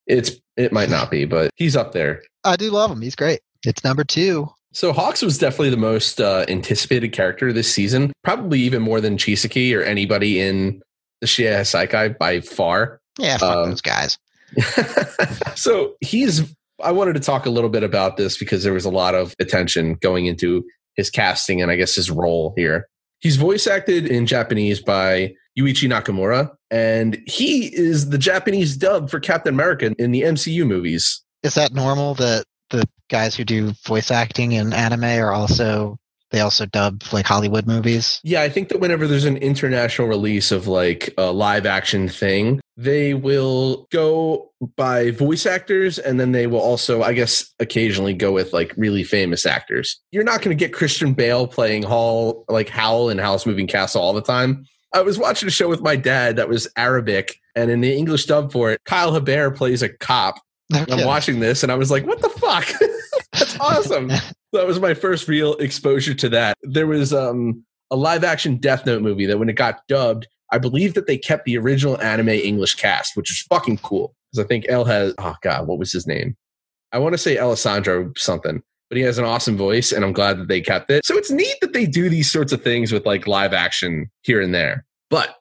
[0.07, 2.23] It's it might not be, but he's up there.
[2.45, 3.03] I do love him.
[3.03, 3.41] He's great.
[3.65, 4.49] It's number two.
[4.73, 9.19] So Hawks was definitely the most uh, anticipated character this season, probably even more than
[9.19, 10.81] Chisaki or anybody in
[11.21, 13.01] the Shie Hassaikai by far.
[13.19, 14.17] Yeah, fuck Um, those guys.
[15.55, 18.91] so he's I wanted to talk a little bit about this because there was a
[18.91, 20.65] lot of attention going into
[20.97, 22.89] his casting and I guess his role here.
[23.21, 29.21] He's voice acted in Japanese by Yuichi Nakamura, and he is the Japanese dub for
[29.21, 31.23] Captain America in the MCU movies.
[31.43, 35.99] Is that normal that the guys who do voice acting in anime are also
[36.33, 38.21] they also dub like Hollywood movies?
[38.25, 42.61] Yeah, I think that whenever there's an international release of like a live action thing,
[42.77, 48.33] they will go by voice actors and then they will also, I guess, occasionally go
[48.33, 50.01] with like really famous actors.
[50.11, 54.03] You're not going to get Christian Bale playing Hall, like Howl in Howl's Moving Castle
[54.03, 54.67] all the time.
[54.95, 58.27] I was watching a show with my dad that was Arabic, and in the English
[58.27, 60.39] dub for it, Kyle Hebert plays a cop.
[60.71, 62.67] No I'm watching this and I was like, what the fuck?
[63.33, 64.09] That's awesome.
[64.53, 66.57] that was my first real exposure to that.
[66.63, 70.59] There was um, a live action Death Note movie that when it got dubbed, I
[70.59, 74.15] believe that they kept the original anime English cast, which is fucking cool.
[74.31, 76.37] Because I think L has, oh God, what was his name?
[76.93, 80.39] I want to say Alessandro something, but he has an awesome voice and I'm glad
[80.39, 81.07] that they kept it.
[81.07, 84.43] So it's neat that they do these sorts of things with like live action here
[84.43, 84.85] and there.
[85.09, 85.37] But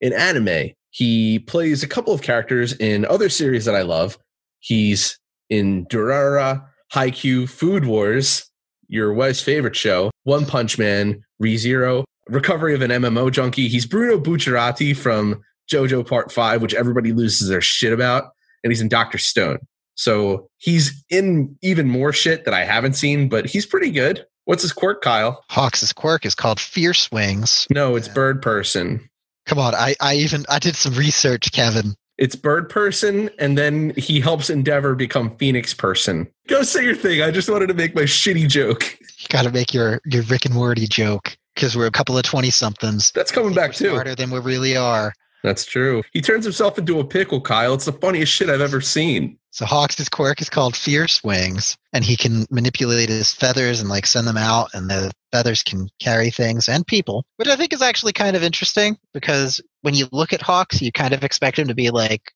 [0.00, 4.18] in anime, he plays a couple of characters in other series that I love.
[4.60, 5.18] He's
[5.50, 8.48] in Durara, Haikyuu, Food Wars,
[8.86, 13.66] your wife's favorite show, One Punch Man, ReZero, Recovery of an MMO Junkie.
[13.68, 18.30] He's Bruno Bucciarati from JoJo Part 5, which everybody loses their shit about.
[18.62, 19.18] And he's in Dr.
[19.18, 19.58] Stone.
[19.96, 24.24] So he's in even more shit that I haven't seen, but he's pretty good.
[24.44, 25.42] What's his quirk, Kyle?
[25.50, 27.66] Hawks' quirk is called Fierce Wings.
[27.70, 28.14] No, it's Yeah.
[28.14, 29.08] Bird Person.
[29.46, 31.94] Come on, I, I even I did some research, Kevin.
[32.16, 36.28] It's Bird Person, and then he helps Endeavor become Phoenix Person.
[36.46, 37.22] Go say your thing.
[37.22, 38.98] I just wanted to make my shitty joke.
[39.00, 42.24] You got to make your your Rick and Morty joke because we're a couple of
[42.24, 43.10] twenty somethings.
[43.14, 43.90] That's coming back too.
[43.90, 45.12] Smarter than we really are.
[45.42, 46.02] That's true.
[46.12, 47.74] He turns himself into a pickle, Kyle.
[47.74, 49.38] It's the funniest shit I've ever seen.
[49.54, 54.04] So Hawks' quirk is called Fierce Wings, and he can manipulate his feathers and like
[54.04, 57.80] send them out, and the feathers can carry things and people, which I think is
[57.80, 61.68] actually kind of interesting because when you look at Hawks, you kind of expect him
[61.68, 62.32] to be like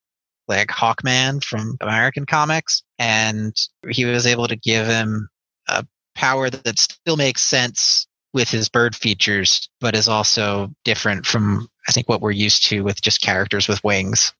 [0.46, 3.52] like Hawkman from American comics, and
[3.90, 5.28] he was able to give him
[5.66, 11.66] a power that still makes sense with his bird features, but is also different from
[11.88, 14.32] I think what we're used to with just characters with wings.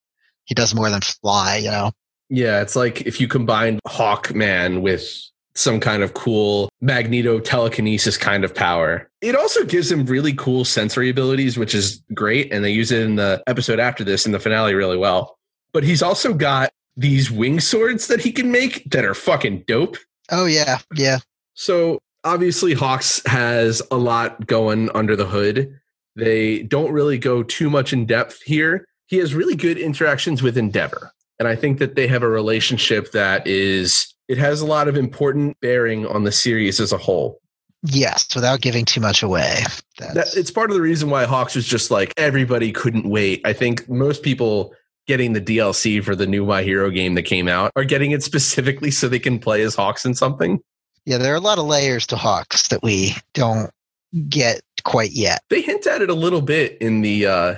[0.45, 1.91] He does more than fly, you know.
[2.31, 8.45] Yeah, it's like if you combined Hawkman with some kind of cool magneto telekinesis kind
[8.45, 9.11] of power.
[9.21, 12.53] It also gives him really cool sensory abilities, which is great.
[12.53, 15.37] And they use it in the episode after this in the finale really well.
[15.73, 19.97] But he's also got these wing swords that he can make that are fucking dope.
[20.31, 21.19] Oh yeah, yeah.
[21.55, 25.79] So obviously, Hawks has a lot going under the hood.
[26.15, 28.87] They don't really go too much in depth here.
[29.07, 31.13] He has really good interactions with Endeavor.
[31.39, 34.97] And I think that they have a relationship that is, it has a lot of
[34.97, 37.41] important bearing on the series as a whole.
[37.85, 39.55] Yes, without giving too much away.
[39.99, 43.41] That, it's part of the reason why Hawks was just like, everybody couldn't wait.
[43.45, 44.75] I think most people
[45.07, 48.23] getting the DLC for the new My Hero game that came out are getting it
[48.23, 50.61] specifically so they can play as Hawks in something.
[51.07, 53.71] yeah, there are a lot of layers to Hawks that we don't
[54.29, 55.43] get quite yet.
[55.51, 57.55] they hint at it a little bit in the uh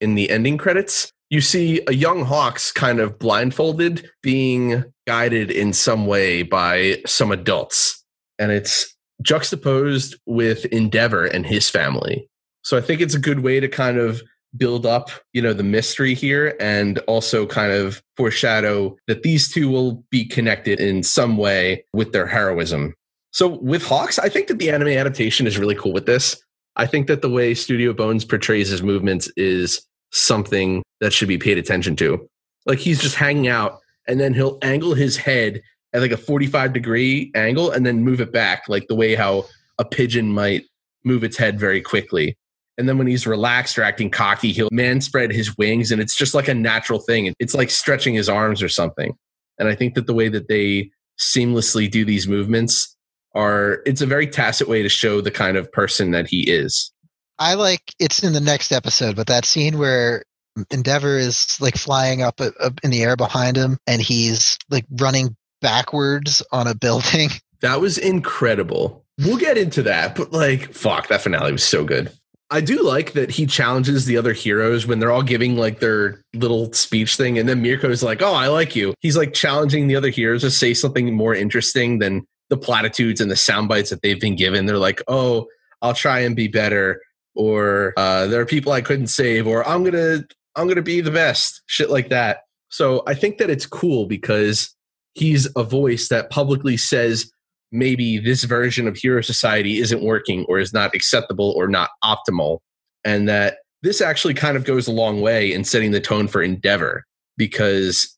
[0.00, 5.72] in the ending credits you see a young hawks kind of blindfolded being guided in
[5.72, 8.04] some way by some adults
[8.38, 12.28] and it's juxtaposed with Endeavor and his family.
[12.64, 14.20] So I think it's a good way to kind of
[14.58, 19.70] build up, you know, the mystery here and also kind of foreshadow that these two
[19.70, 22.92] will be connected in some way with their heroism.
[23.30, 26.36] So with Hawks, I think that the anime adaptation is really cool with this.
[26.76, 31.36] I think that the way Studio Bones portrays his movements is something that should be
[31.36, 32.28] paid attention to.
[32.64, 35.60] Like he's just hanging out and then he'll angle his head
[35.92, 39.46] at like a 45 degree angle and then move it back, like the way how
[39.78, 40.62] a pigeon might
[41.04, 42.38] move its head very quickly.
[42.78, 46.16] And then when he's relaxed or acting cocky, he'll man spread his wings and it's
[46.16, 47.34] just like a natural thing.
[47.40, 49.12] It's like stretching his arms or something.
[49.58, 52.96] And I think that the way that they seamlessly do these movements
[53.34, 56.92] are, it's a very tacit way to show the kind of person that he is.
[57.40, 60.22] I like it's in the next episode, but that scene where
[60.70, 65.36] Endeavor is like flying up, up in the air behind him and he's like running
[65.60, 67.30] backwards on a building.
[67.60, 69.04] That was incredible.
[69.18, 72.10] We'll get into that, but like, fuck, that finale was so good.
[72.52, 76.20] I do like that he challenges the other heroes when they're all giving like their
[76.34, 79.96] little speech thing, and then Mirko's like, "Oh, I like you." He's like challenging the
[79.96, 84.02] other heroes to say something more interesting than the platitudes and the sound bites that
[84.02, 84.66] they've been given.
[84.66, 85.46] They're like, "Oh,
[85.80, 87.00] I'll try and be better,"
[87.34, 90.24] or uh, "There are people I couldn't save," or "I'm gonna,
[90.56, 92.40] I'm gonna be the best." Shit like that.
[92.68, 94.74] So I think that it's cool because
[95.14, 97.30] he's a voice that publicly says
[97.70, 102.58] maybe this version of hero society isn't working or is not acceptable or not optimal
[103.04, 106.42] and that this actually kind of goes a long way in setting the tone for
[106.42, 107.04] endeavor
[107.36, 108.16] because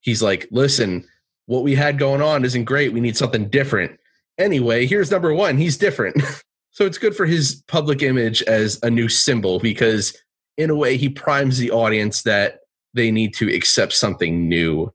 [0.00, 1.04] he's like listen
[1.46, 3.98] what we had going on isn't great we need something different
[4.38, 6.22] anyway here's number one he's different
[6.70, 10.14] so it's good for his public image as a new symbol because
[10.60, 12.60] in a way he primes the audience that
[12.94, 14.92] they need to accept something new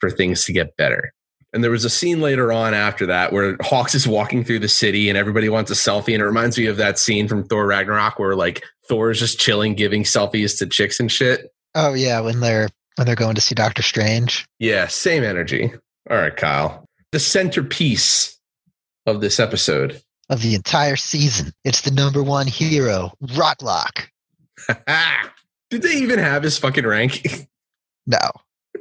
[0.00, 1.12] for things to get better.
[1.52, 4.68] And there was a scene later on after that where Hawks is walking through the
[4.68, 6.12] city and everybody wants a selfie.
[6.12, 9.40] And it reminds me of that scene from Thor Ragnarok where like Thor is just
[9.40, 11.52] chilling, giving selfies to chicks and shit.
[11.74, 14.46] Oh yeah, when they're when they're going to see Doctor Strange.
[14.58, 15.72] Yeah, same energy.
[16.10, 16.84] All right, Kyle.
[17.12, 18.38] The centerpiece
[19.06, 20.02] of this episode.
[20.28, 21.52] Of the entire season.
[21.64, 24.08] It's the number one hero, Rocklock.
[25.70, 27.46] Did they even have his fucking rank?
[28.06, 28.18] No.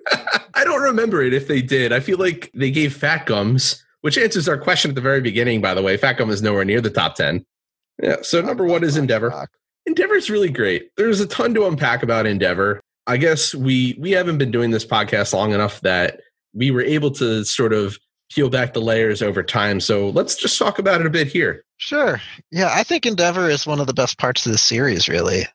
[0.53, 1.91] I don't remember it if they did.
[1.91, 5.61] I feel like they gave Fat Gums, which answers our question at the very beginning,
[5.61, 5.97] by the way.
[5.97, 7.45] Fat Gum is nowhere near the top 10.
[8.01, 8.17] Yeah.
[8.21, 9.47] So number one is Endeavor.
[9.85, 10.91] Endeavor is really great.
[10.97, 12.81] There's a ton to unpack about Endeavor.
[13.05, 16.21] I guess we we haven't been doing this podcast long enough that
[16.53, 17.97] we were able to sort of
[18.31, 19.79] peel back the layers over time.
[19.79, 21.63] So let's just talk about it a bit here.
[21.77, 22.21] Sure.
[22.51, 25.45] Yeah, I think Endeavor is one of the best parts of the series, really,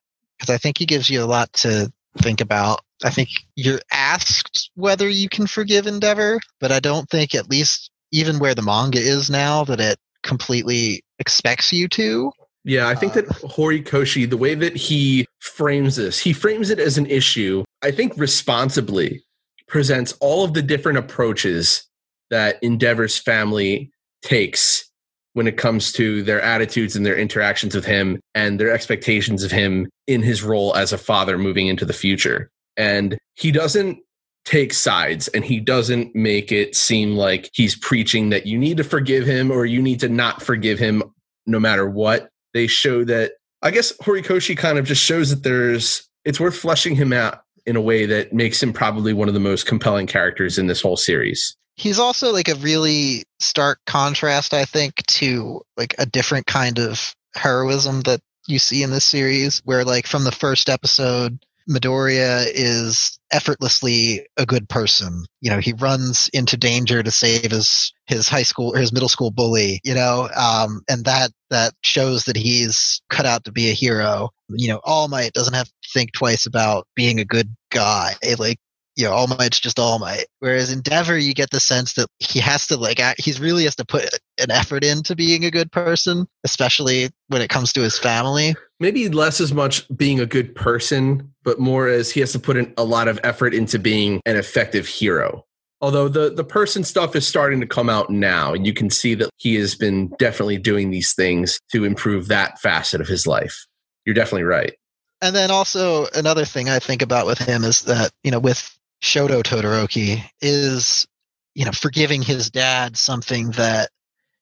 [0.42, 2.80] because I think he gives you a lot to think about.
[3.04, 7.90] I think you're asked whether you can forgive Endeavor, but I don't think, at least
[8.10, 12.32] even where the manga is now, that it completely expects you to.
[12.64, 16.80] Yeah, I think that Uh, Horikoshi, the way that he frames this, he frames it
[16.80, 19.24] as an issue, I think responsibly
[19.68, 21.84] presents all of the different approaches
[22.30, 24.90] that Endeavor's family takes
[25.34, 29.50] when it comes to their attitudes and their interactions with him and their expectations of
[29.50, 32.50] him in his role as a father moving into the future.
[32.76, 33.98] And he doesn't
[34.44, 38.84] take sides and he doesn't make it seem like he's preaching that you need to
[38.84, 41.02] forgive him or you need to not forgive him
[41.46, 42.28] no matter what.
[42.54, 46.96] They show that, I guess Horikoshi kind of just shows that there's, it's worth fleshing
[46.96, 50.58] him out in a way that makes him probably one of the most compelling characters
[50.58, 51.56] in this whole series.
[51.74, 57.14] He's also like a really stark contrast, I think, to like a different kind of
[57.34, 63.18] heroism that you see in this series, where like from the first episode, Midoriya is
[63.30, 65.24] effortlessly a good person.
[65.40, 69.08] You know, he runs into danger to save his his high school or his middle
[69.08, 69.80] school bully.
[69.84, 74.30] You know, um, and that that shows that he's cut out to be a hero.
[74.48, 78.14] You know, All Might doesn't have to think twice about being a good guy.
[78.38, 78.58] Like
[78.96, 80.26] you know, All Might's just All Might.
[80.40, 83.76] Whereas Endeavor, you get the sense that he has to like, act, he's really has
[83.76, 84.04] to put
[84.38, 88.54] an effort into being a good person, especially when it comes to his family.
[88.80, 92.56] Maybe less as much being a good person, but more as he has to put
[92.56, 95.44] in a lot of effort into being an effective hero.
[95.80, 99.16] Although the the person stuff is starting to come out now, and you can see
[99.16, 103.66] that he has been definitely doing these things to improve that facet of his life.
[104.04, 104.74] You're definitely right.
[105.20, 108.76] And then also another thing I think about with him is that, you know, with
[109.02, 111.06] Shoto Todoroki is,
[111.54, 113.90] you know, forgiving his dad something that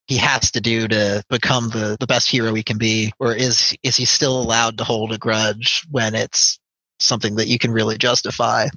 [0.07, 3.75] he has to do to become the, the best hero he can be, or is
[3.83, 6.59] is he still allowed to hold a grudge when it's
[6.99, 8.69] something that you can really justify?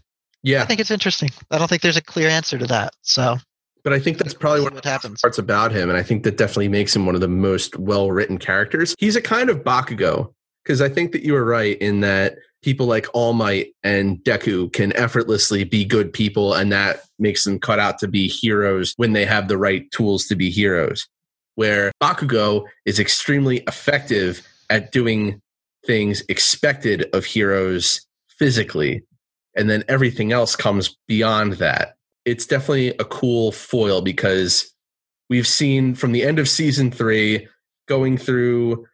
[0.43, 1.29] Yeah, I think it's interesting.
[1.51, 2.93] I don't think there's a clear answer to that.
[3.01, 3.37] So
[3.83, 5.21] But I think that's probably of what happens.
[5.21, 8.11] parts about him, and I think that definitely makes him one of the most well
[8.11, 8.95] written characters.
[8.99, 10.33] He's a kind of Bakugo
[10.63, 14.71] because I think that you were right in that people like All Might and Deku
[14.71, 19.13] can effortlessly be good people, and that makes them cut out to be heroes when
[19.13, 21.07] they have the right tools to be heroes.
[21.55, 25.41] Where Bakugo is extremely effective at doing
[25.85, 29.03] things expected of heroes physically,
[29.55, 31.95] and then everything else comes beyond that.
[32.25, 34.73] It's definitely a cool foil because
[35.29, 37.47] we've seen from the end of season three
[37.87, 38.87] going through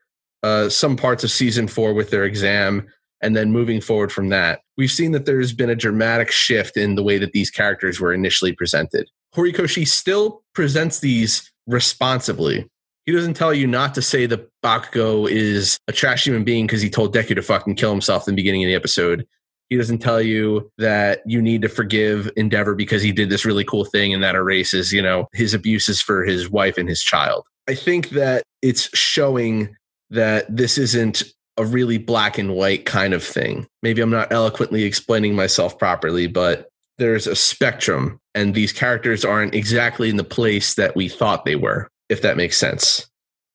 [0.43, 2.87] uh, some parts of season four with their exam
[3.21, 4.61] and then moving forward from that.
[4.77, 8.13] We've seen that there's been a dramatic shift in the way that these characters were
[8.13, 9.09] initially presented.
[9.35, 12.67] Horikoshi still presents these responsibly.
[13.05, 16.81] He doesn't tell you not to say that bakugo is a trash human being because
[16.81, 19.27] he told deku to fucking kill himself in the beginning of the episode.
[19.69, 23.63] He doesn't tell you that you need to forgive endeavor because he did this really
[23.63, 27.45] cool thing and that erases you know his abuses for his wife and his child.
[27.67, 29.75] I think that it's showing
[30.10, 31.24] that this isn't
[31.57, 33.68] a really black and white kind of thing.
[33.84, 39.55] Maybe I'm not eloquently explaining myself properly, but there's a spectrum, and these characters aren't
[39.55, 43.10] exactly in the place that we thought they were, if that makes sense.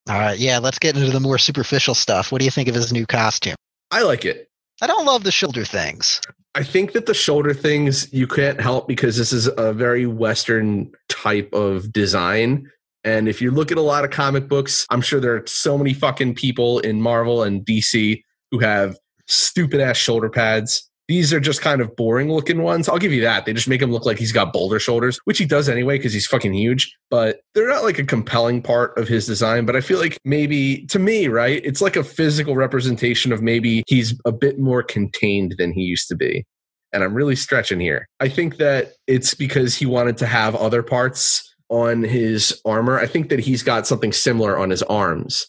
[0.08, 2.30] All right, yeah, let's get into the more superficial stuff.
[2.30, 3.56] What do you think of his new costume?
[3.90, 4.48] I like it.
[4.82, 6.20] I don't love the shoulder things.
[6.54, 10.92] I think that the shoulder things you can't help because this is a very Western
[11.08, 12.70] type of design.
[13.04, 15.76] And if you look at a lot of comic books, I'm sure there are so
[15.76, 18.96] many fucking people in Marvel and DC who have
[19.26, 20.88] stupid ass shoulder pads.
[21.06, 22.88] These are just kind of boring looking ones.
[22.88, 23.44] I'll give you that.
[23.44, 26.14] They just make him look like he's got boulder shoulders, which he does anyway because
[26.14, 26.96] he's fucking huge.
[27.10, 29.66] But they're not like a compelling part of his design.
[29.66, 33.82] But I feel like maybe to me, right, it's like a physical representation of maybe
[33.86, 36.46] he's a bit more contained than he used to be.
[36.94, 38.08] And I'm really stretching here.
[38.20, 43.00] I think that it's because he wanted to have other parts on his armor.
[43.00, 45.46] I think that he's got something similar on his arms.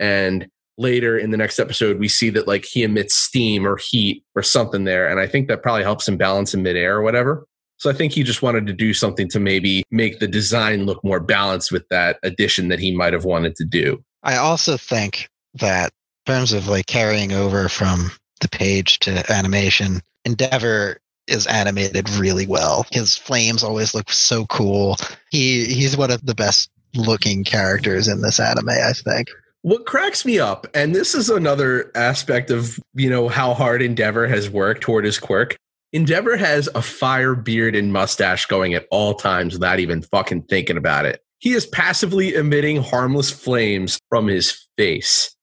[0.00, 4.24] And later in the next episode, we see that like he emits steam or heat
[4.34, 5.08] or something there.
[5.08, 7.46] And I think that probably helps him balance in midair or whatever.
[7.76, 11.02] So I think he just wanted to do something to maybe make the design look
[11.04, 14.02] more balanced with that addition that he might have wanted to do.
[14.24, 15.92] I also think that
[16.26, 18.10] in terms of like carrying over from
[18.40, 22.86] the page to animation, Endeavor is animated really well.
[22.90, 24.96] His flames always look so cool.
[25.30, 29.28] He he's one of the best looking characters in this anime, I think.
[29.62, 34.28] What cracks me up, and this is another aspect of, you know, how hard Endeavor
[34.28, 35.56] has worked toward his quirk.
[35.92, 40.76] Endeavor has a fire beard and mustache going at all times without even fucking thinking
[40.76, 41.20] about it.
[41.38, 45.34] He is passively emitting harmless flames from his face.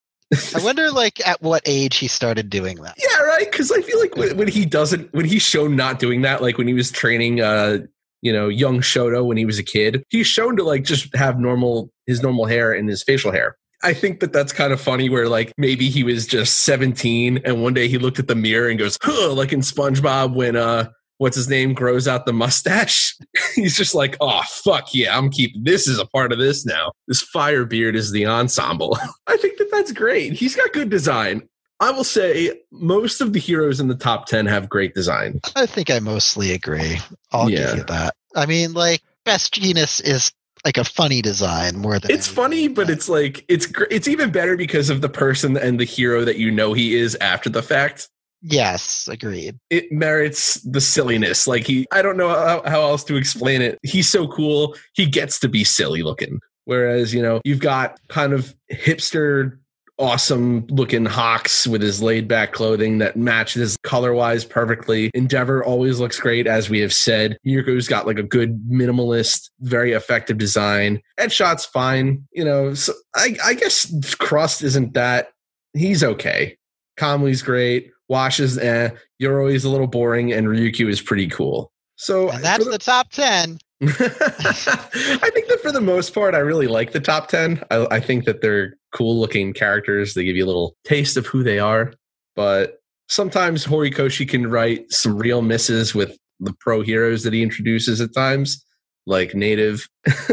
[0.54, 2.96] I wonder like at what age he started doing that.
[2.98, 3.50] Yeah, right.
[3.50, 6.58] Because I feel like when, when he doesn't, when he's shown not doing that, like
[6.58, 7.78] when he was training, uh,
[8.22, 11.38] you know, young Shoto when he was a kid, he's shown to like just have
[11.38, 13.56] normal his normal hair and his facial hair.
[13.82, 15.08] I think that that's kind of funny.
[15.08, 18.68] Where like maybe he was just seventeen, and one day he looked at the mirror
[18.68, 20.88] and goes, "Huh," like in SpongeBob when uh,
[21.18, 23.14] what's his name grows out the mustache.
[23.54, 26.92] he's just like, "Oh fuck yeah, I'm keeping this is a part of this now.
[27.08, 30.32] This fire beard is the ensemble." I think that that's great.
[30.34, 31.48] He's got good design.
[31.80, 35.40] I will say most of the heroes in the top 10 have great design.
[35.56, 36.96] I think I mostly agree.
[37.32, 37.66] I'll Yeah.
[37.68, 38.14] give you that.
[38.34, 40.32] I mean, like Best Jeanist is
[40.64, 44.56] like a funny design more than It's funny, but it's like it's it's even better
[44.56, 48.08] because of the person and the hero that you know he is after the fact.
[48.42, 49.58] Yes, agreed.
[49.70, 51.46] It merits the silliness.
[51.46, 53.78] Like he, I don't know how, how else to explain it.
[53.82, 54.76] He's so cool.
[54.94, 56.40] He gets to be silly looking.
[56.64, 59.58] Whereas you know you've got kind of hipster,
[59.98, 65.10] awesome looking Hawks with his laid back clothing that matches color wise perfectly.
[65.14, 67.38] Endeavor always looks great, as we have said.
[67.46, 71.00] Mirko's got like a good minimalist, very effective design.
[71.18, 72.26] Edgeshot's fine.
[72.32, 75.30] You know, so I, I guess Crust isn't that.
[75.72, 76.56] He's okay.
[76.96, 77.90] Conley's great.
[78.08, 78.90] Wash is eh.
[79.20, 81.72] Yoroi's a little boring, and Ryukyu is pretty cool.
[81.96, 83.58] So And that's for the top 10.
[83.82, 87.62] I think that for the most part, I really like the top 10.
[87.70, 90.14] I, I think that they're cool looking characters.
[90.14, 91.92] They give you a little taste of who they are.
[92.34, 92.78] But
[93.08, 98.14] sometimes Horikoshi can write some real misses with the pro heroes that he introduces at
[98.14, 98.64] times,
[99.06, 99.88] like native.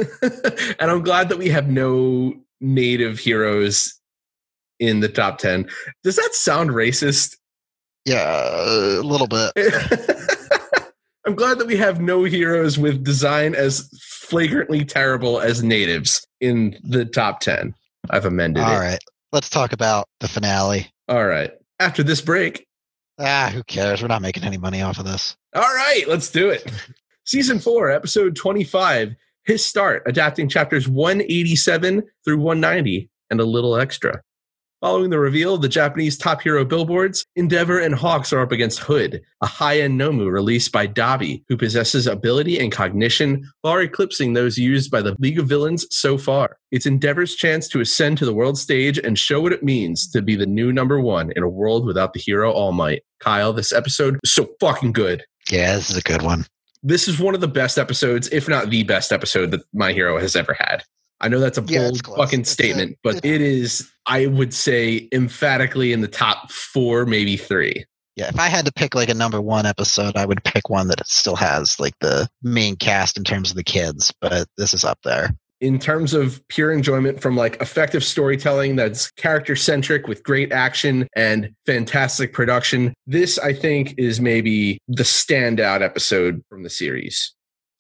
[0.80, 4.00] and I'm glad that we have no native heroes
[4.80, 5.68] in the top 10.
[6.04, 7.38] Does that sound racist?
[8.06, 9.52] Yeah, a little bit.
[11.26, 16.78] I'm glad that we have no heroes with design as flagrantly terrible as natives in
[16.84, 17.74] the top 10.
[18.10, 18.80] I've amended All it.
[18.80, 19.00] right.
[19.32, 20.92] Let's talk about the finale.
[21.08, 21.52] All right.
[21.80, 22.68] After this break,
[23.20, 24.02] Ah, who cares?
[24.02, 25.38] We're not making any money off of this.
[25.56, 26.70] all right, let's do it.
[27.26, 29.16] Season 4, episode 25
[29.46, 34.22] his start, adapting chapters 187 through 190 and a little extra.
[34.84, 38.80] Following the reveal of the Japanese top hero billboards, Endeavor and Hawks are up against
[38.80, 44.34] Hood, a high end Nomu released by Dabi, who possesses ability and cognition far eclipsing
[44.34, 46.58] those used by the League of Villains so far.
[46.72, 50.22] It's Endeavor's chance to ascend to the world stage and show what it means to
[50.22, 53.04] be the new number one in a world without the hero All Might.
[53.22, 55.24] Kyle, this episode was so fucking good.
[55.50, 56.46] Yeah, this is a good one.
[56.82, 60.20] This is one of the best episodes, if not the best episode that My Hero
[60.20, 60.84] has ever had.
[61.24, 62.18] I know that's a Yeah, bold close.
[62.18, 67.06] fucking It's a- statement, but it is, I would say, emphatically in the top four,
[67.06, 67.86] maybe three.
[68.16, 70.88] Yeah, if I had to pick like a number one episode, I would pick one
[70.90, 74.84] that still has like the main cast in terms of the kids, but this is
[74.84, 75.32] up there.
[75.62, 81.08] In terms of pure enjoyment from like effective storytelling that's character centric with great action
[81.16, 87.34] and fantastic production, this I think is maybe the standout episode from the series.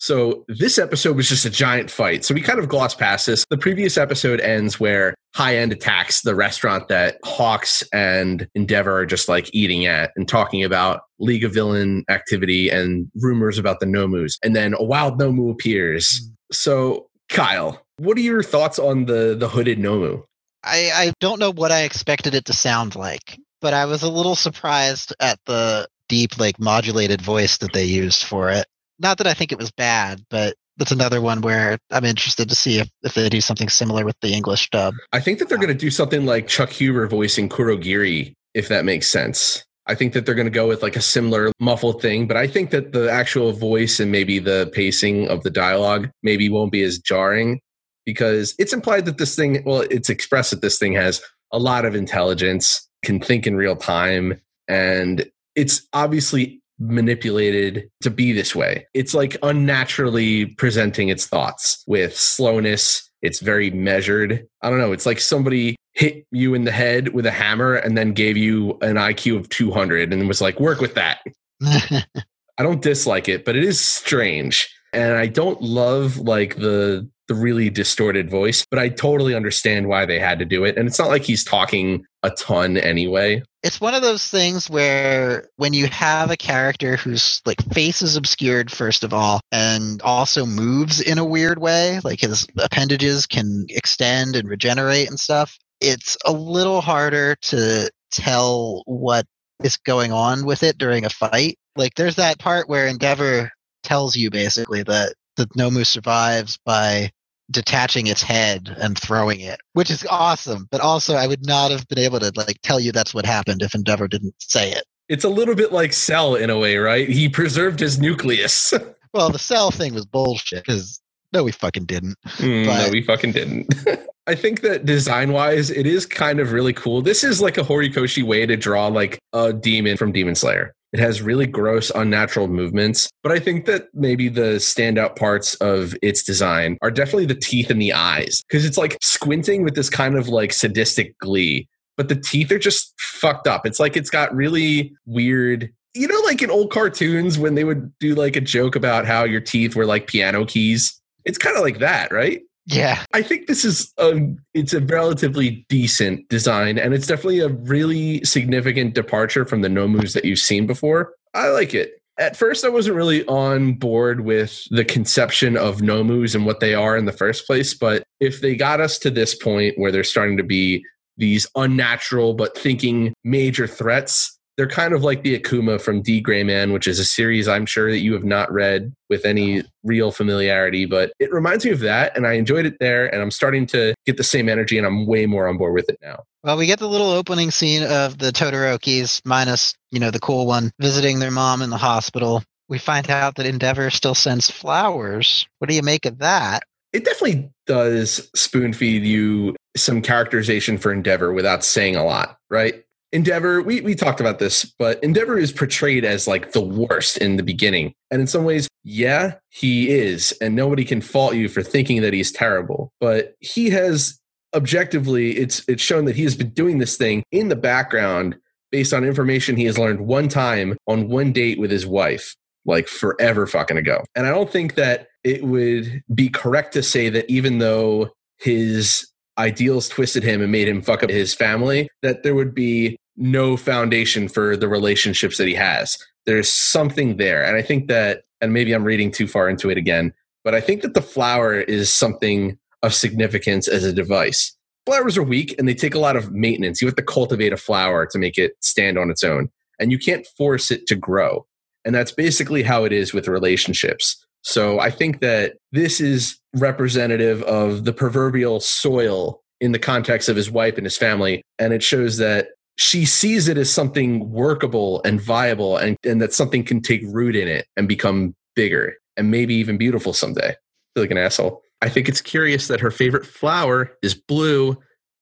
[0.04, 2.26] So this episode was just a giant fight.
[2.26, 3.45] So we kind of glossed past this.
[3.49, 9.06] The previous episode ends where High End attacks the restaurant that Hawks and Endeavor are
[9.06, 13.86] just like eating at and talking about League of Villain activity and rumors about the
[13.86, 14.34] Nomus.
[14.43, 16.20] And then a wild Nomu appears.
[16.20, 16.34] Hmm.
[16.51, 20.22] So Kyle, what are your thoughts on the the hooded Nomu?
[20.66, 24.12] I, I don't know what I expected it to sound like, but I was a
[24.12, 28.66] little surprised at the deep, like modulated voice that they used for it.
[29.00, 32.56] Not that I think it was bad, but that's another one where I'm interested to
[32.56, 34.96] see if, if they do something similar with the English dub.
[35.12, 38.68] I think that they're um, going to do something like Chuck Huber voicing Kurogiri, if
[38.70, 39.64] that makes sense.
[39.86, 42.48] I think that they're going to go with like a similar muffled thing, but I
[42.48, 46.84] think that the actual voice and maybe the pacing of the dialogue maybe won't be
[46.84, 47.60] as jarring
[48.06, 51.22] because it's implied that this thing, well, it's expressed that this thing has
[51.52, 58.31] a lot of intelligence, can think in real time, and it's obviously manipulated to be
[58.31, 58.88] this way.
[58.93, 63.09] It's like unnaturally presenting its thoughts with slowness.
[63.21, 64.45] It's very measured.
[64.61, 64.91] I don't know.
[64.91, 68.71] It's like somebody hit you in the head with a hammer and then gave you
[68.81, 71.19] an IQ of 200 and was like, work with that.
[71.63, 74.69] I don't dislike it, but it is strange.
[74.91, 80.05] And I don't love like the the really distorted voice, but I totally understand why
[80.05, 80.77] they had to do it.
[80.77, 83.43] And it's not like he's talking a ton anyway.
[83.61, 88.15] it's one of those things where when you have a character whose like face is
[88.15, 93.65] obscured first of all and also moves in a weird way like his appendages can
[93.69, 99.26] extend and regenerate and stuff it's a little harder to tell what
[99.63, 103.51] is going on with it during a fight like there's that part where endeavor
[103.84, 107.11] tells you basically that the nomu survives by
[107.52, 110.68] detaching its head and throwing it, which is awesome.
[110.72, 113.62] But also, I would not have been able to like tell you that's what happened
[113.62, 114.84] if Endeavor didn't say it.
[115.10, 117.08] It's a little bit like Cell in a way, right?
[117.10, 118.74] He preserved his nucleus.
[119.14, 121.00] Well, the cell thing was bullshit because
[121.34, 122.17] no, we fucking didn't.
[122.38, 123.73] Mm, no, we fucking didn't.
[124.27, 127.01] I think that design wise, it is kind of really cool.
[127.01, 130.73] This is like a Horikoshi way to draw like a demon from Demon Slayer.
[130.93, 133.09] It has really gross, unnatural movements.
[133.23, 137.69] But I think that maybe the standout parts of its design are definitely the teeth
[137.69, 138.43] and the eyes.
[138.47, 141.67] Because it's like squinting with this kind of like sadistic glee.
[141.97, 143.65] But the teeth are just fucked up.
[143.65, 147.93] It's like it's got really weird you know, like in old cartoons when they would
[147.99, 150.99] do like a joke about how your teeth were like piano keys.
[151.26, 152.41] It's kind of like that, right?
[152.65, 154.21] Yeah, I think this is a
[154.53, 160.13] it's a relatively decent design, and it's definitely a really significant departure from the Nomus
[160.13, 161.13] that you've seen before.
[161.34, 161.91] I like it.
[162.19, 166.74] At first, I wasn't really on board with the conception of Nomus and what they
[166.74, 170.03] are in the first place, but if they got us to this point where they're
[170.03, 170.86] starting to be
[171.17, 176.43] these unnatural but thinking major threats, they're kind of like the Akuma from D Gray
[176.43, 180.12] Man, which is a series I'm sure that you have not read with any real
[180.12, 182.16] familiarity, but it reminds me of that.
[182.16, 183.12] And I enjoyed it there.
[183.14, 185.89] And I'm starting to get the same energy and I'm way more on board with
[185.89, 186.24] it now.
[186.43, 190.45] Well, we get the little opening scene of the Todorokis, minus, you know, the cool
[190.45, 192.43] one, visiting their mom in the hospital.
[192.70, 195.47] We find out that Endeavor still sends flowers.
[195.60, 196.64] What do you make of that?
[196.91, 202.84] It definitely does spoon feed you some characterization for Endeavor without saying a lot, right?
[203.14, 207.38] Endeavor, we, we talked about this, but Endeavor is portrayed as like the worst in
[207.38, 207.93] the beginning.
[208.09, 210.32] And in some ways, yeah, he is.
[210.41, 212.91] And nobody can fault you for thinking that he's terrible.
[212.99, 214.20] But he has
[214.55, 218.36] objectively, it's it's shown that he has been doing this thing in the background
[218.72, 222.36] based on information he has learned one time on one date with his wife,
[222.66, 224.03] like forever fucking ago.
[224.16, 228.09] And I don't think that it would be correct to say that even though
[228.39, 229.07] his
[229.38, 233.57] ideals twisted him and made him fuck up his family, that there would be no
[233.57, 235.97] foundation for the relationships that he has.
[236.26, 237.43] There's something there.
[237.43, 240.61] And I think that, and maybe I'm reading too far into it again, but I
[240.61, 244.55] think that the flower is something of significance as a device.
[244.86, 246.82] Flowers are weak and they take a lot of maintenance.
[246.82, 249.49] You have to cultivate a flower to make it stand on its own,
[249.80, 251.45] and you can't force it to grow.
[251.86, 254.26] And that's basically how it is with relationships.
[254.41, 260.36] So I think that this is representative of the proverbial soil in the context of
[260.36, 261.41] his wife and his family.
[261.59, 266.34] And it shows that she sees it as something workable and viable and, and that
[266.34, 270.49] something can take root in it and become bigger and maybe even beautiful someday.
[270.49, 270.55] I
[270.95, 271.61] feel like an asshole.
[271.82, 274.78] I think it's curious that her favorite flower is blue.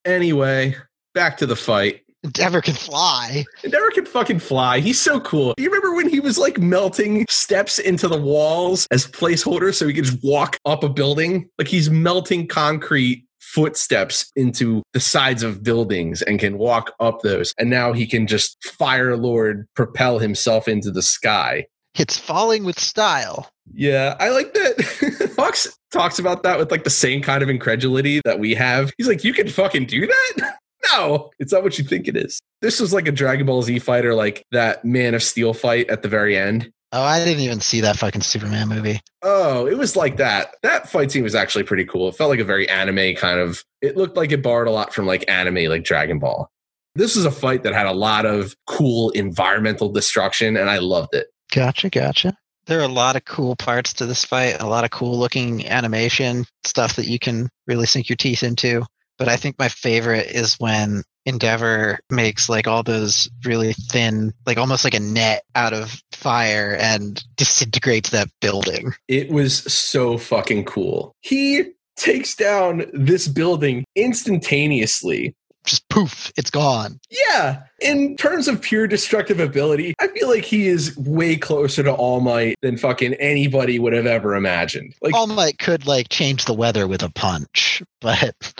[0.05, 0.75] Anyway,
[1.13, 2.01] back to the fight.
[2.23, 3.43] Endeavor can fly.
[3.63, 4.79] Endeavor can fucking fly.
[4.79, 5.55] He's so cool.
[5.57, 9.93] You remember when he was like melting steps into the walls as placeholders so he
[9.93, 11.49] could just walk up a building?
[11.57, 17.53] Like he's melting concrete footsteps into the sides of buildings and can walk up those.
[17.57, 21.65] And now he can just Fire Lord propel himself into the sky.
[21.95, 23.49] It's falling with style.
[23.73, 25.33] Yeah, I like that.
[25.37, 28.91] Hawks talks about that with like the same kind of incredulity that we have.
[28.97, 30.57] He's like, you can fucking do that?
[30.93, 32.39] No, it's not what you think it is.
[32.61, 36.01] This was like a Dragon Ball Z fighter, like that Man of Steel fight at
[36.01, 36.71] the very end.
[36.93, 38.99] Oh, I didn't even see that fucking Superman movie.
[39.21, 40.55] Oh, it was like that.
[40.61, 42.09] That fight scene was actually pretty cool.
[42.09, 43.63] It felt like a very anime kind of.
[43.81, 46.49] It looked like it borrowed a lot from like anime, like Dragon Ball.
[46.95, 51.15] This was a fight that had a lot of cool environmental destruction, and I loved
[51.15, 51.27] it.
[51.53, 52.35] Gotcha, gotcha.
[52.65, 55.65] There are a lot of cool parts to this fight, a lot of cool looking
[55.67, 58.85] animation stuff that you can really sink your teeth into.
[59.17, 64.57] But I think my favorite is when Endeavor makes like all those really thin, like
[64.57, 68.93] almost like a net out of fire and disintegrates that building.
[69.07, 71.13] It was so fucking cool.
[71.21, 75.35] He takes down this building instantaneously.
[75.65, 76.99] Just poof, it's gone.
[77.09, 81.93] Yeah, in terms of pure destructive ability, I feel like he is way closer to
[81.93, 84.95] All Might than fucking anybody would have ever imagined.
[85.01, 88.53] Like All Might could like change the weather with a punch, but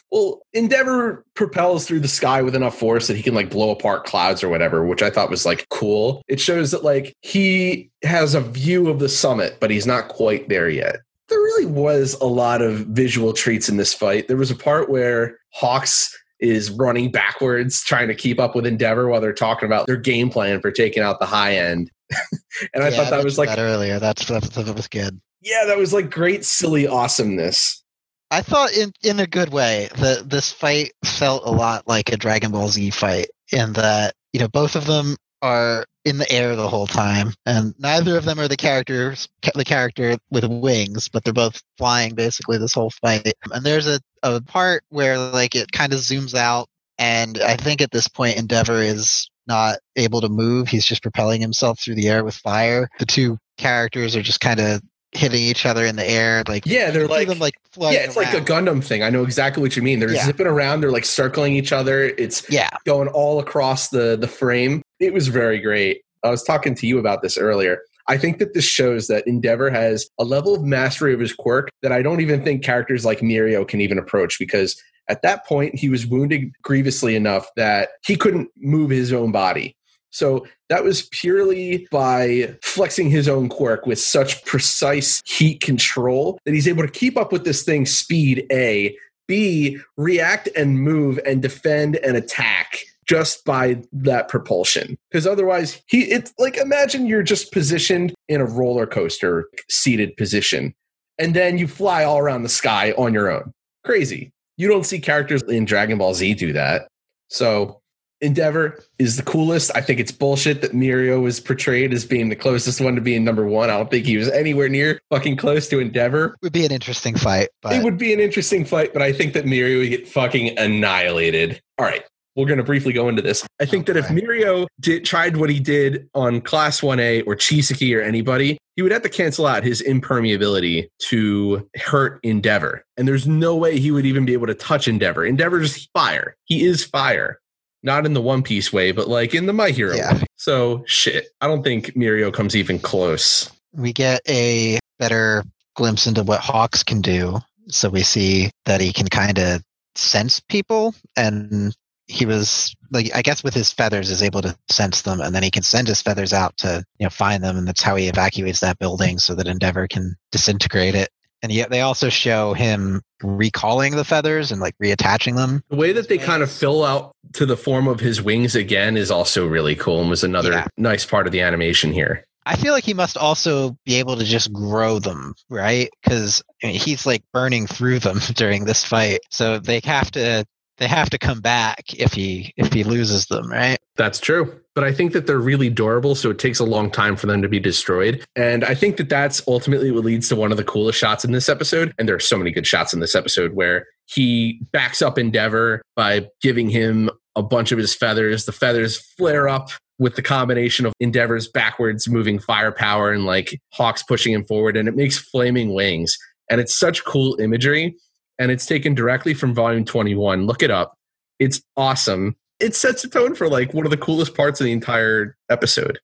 [0.16, 4.06] Well, Endeavor propels through the sky with enough force that he can like blow apart
[4.06, 6.22] clouds or whatever, which I thought was like cool.
[6.26, 10.48] It shows that like he has a view of the summit, but he's not quite
[10.48, 10.96] there yet.
[11.28, 14.26] There really was a lot of visual treats in this fight.
[14.26, 19.08] There was a part where Hawks is running backwards trying to keep up with Endeavor
[19.08, 21.90] while they're talking about their game plan for taking out the high end.
[22.74, 23.98] and I Yeah, thought that was like that earlier.
[23.98, 25.20] That's that, that was good.
[25.40, 27.82] yeah, that was like great silly awesomeness.
[28.30, 32.16] I thought in in a good way that this fight felt a lot like a
[32.16, 35.16] Dragon Ball Z fight in that you know both of them
[35.46, 39.64] are in the air the whole time and neither of them are the characters the
[39.64, 44.40] character with wings but they're both flying basically this whole fight and there's a, a
[44.40, 46.68] part where like it kind of zooms out
[46.98, 51.40] and I think at this point Endeavor is not able to move he's just propelling
[51.40, 54.80] himself through the air with fire the two characters are just kind of
[55.12, 58.34] hitting each other in the air like Yeah, they're like them like yeah, it's like
[58.34, 58.40] a.
[58.40, 59.02] Gundam thing.
[59.02, 59.98] I know exactly what you mean.
[59.98, 60.24] They're Yeah.
[60.24, 60.80] zipping around.
[60.80, 62.04] They're like circling each other.
[62.04, 64.82] It's yeah going all across the the frame.
[65.00, 66.02] It was very great.
[66.22, 67.80] I was talking to you about this earlier.
[68.08, 71.70] I think that this shows that Endeavor has a level of mastery of his quirk
[71.82, 75.74] that I don't even think characters like Mirio can even approach because at that point
[75.74, 79.76] he was wounded grievously enough that he couldn't move his own body.
[80.10, 86.54] So that was purely by flexing his own quirk with such precise heat control that
[86.54, 91.42] he's able to keep up with this thing speed A, B, react and move and
[91.42, 94.96] defend and attack just by that propulsion.
[95.10, 100.74] Because otherwise, he it's like imagine you're just positioned in a roller coaster seated position,
[101.18, 103.52] and then you fly all around the sky on your own.
[103.84, 104.32] Crazy.
[104.56, 106.88] You don't see characters in Dragon Ball Z do that.
[107.28, 107.80] So
[108.22, 109.70] Endeavor is the coolest.
[109.74, 113.24] I think it's bullshit that Mirio was portrayed as being the closest one to being
[113.24, 113.68] number one.
[113.68, 116.34] I don't think he was anywhere near fucking close to Endeavor.
[116.42, 119.34] would be an interesting fight but It would be an interesting fight, but I think
[119.34, 121.60] that Mirio would get fucking annihilated.
[121.78, 122.04] All right.
[122.36, 123.46] We're going to briefly go into this.
[123.60, 124.14] I think that if Okay.
[124.14, 128.92] Mirio did, tried what he did on Class 1A or Chisaki or anybody, he would
[128.92, 132.84] have to cancel out his impermeability to hurt Endeavor.
[132.96, 135.24] And there's no way he would even be able to touch Endeavor.
[135.24, 136.36] Endeavor is fire.
[136.44, 137.40] He is fire.
[137.82, 140.14] Not in the One Piece way, but like in the My Hero Yeah.
[140.14, 140.24] way.
[140.36, 141.28] So, shit.
[141.40, 143.50] I don't think Mirio comes even close.
[143.72, 147.38] we get a better glimpse into what Hawks can do.
[147.68, 149.62] So we see that he can kind of
[149.96, 151.74] sense people and
[152.08, 155.42] he was like I guess with his feathers is able to sense them and then
[155.42, 158.08] he can send his feathers out to you know find them and that's how he
[158.08, 161.08] evacuates that building so that Endeavor can disintegrate it.
[161.42, 165.62] And yet they also show him recalling the feathers and like reattaching them.
[165.68, 168.96] The way that they kind of fill out to the form of his wings again
[168.96, 170.66] is also really cool and was another Yeah.
[170.78, 172.24] nice part of the animation here.
[172.46, 175.90] I feel like he must also be able to just grow them, right?
[176.02, 180.46] Because he's like burning through them during this fight, so they have to
[180.78, 183.78] they have to come back if he if he loses them, right?
[183.96, 184.60] That's true.
[184.74, 187.40] But I think that they're really durable, so it takes a long time for them
[187.42, 188.24] to be destroyed.
[188.36, 191.32] And I think that that's ultimately what leads to one of the coolest shots in
[191.32, 191.94] this episode.
[191.98, 195.82] And there are so many good shots in this episode where he backs up Endeavor
[195.94, 198.44] by giving him a bunch of his feathers.
[198.44, 204.02] The feathers flare up with the combination of Endeavor's backwards moving firepower and like Hawks
[204.02, 206.18] pushing him forward, and it makes flaming wings.
[206.50, 207.96] And it's such cool imagery.
[208.38, 210.46] And it's taken directly from volume 21.
[210.46, 210.94] Look it up.
[211.38, 214.72] It's awesome it sets a tone for like one of the coolest parts of the
[214.72, 215.98] entire episode.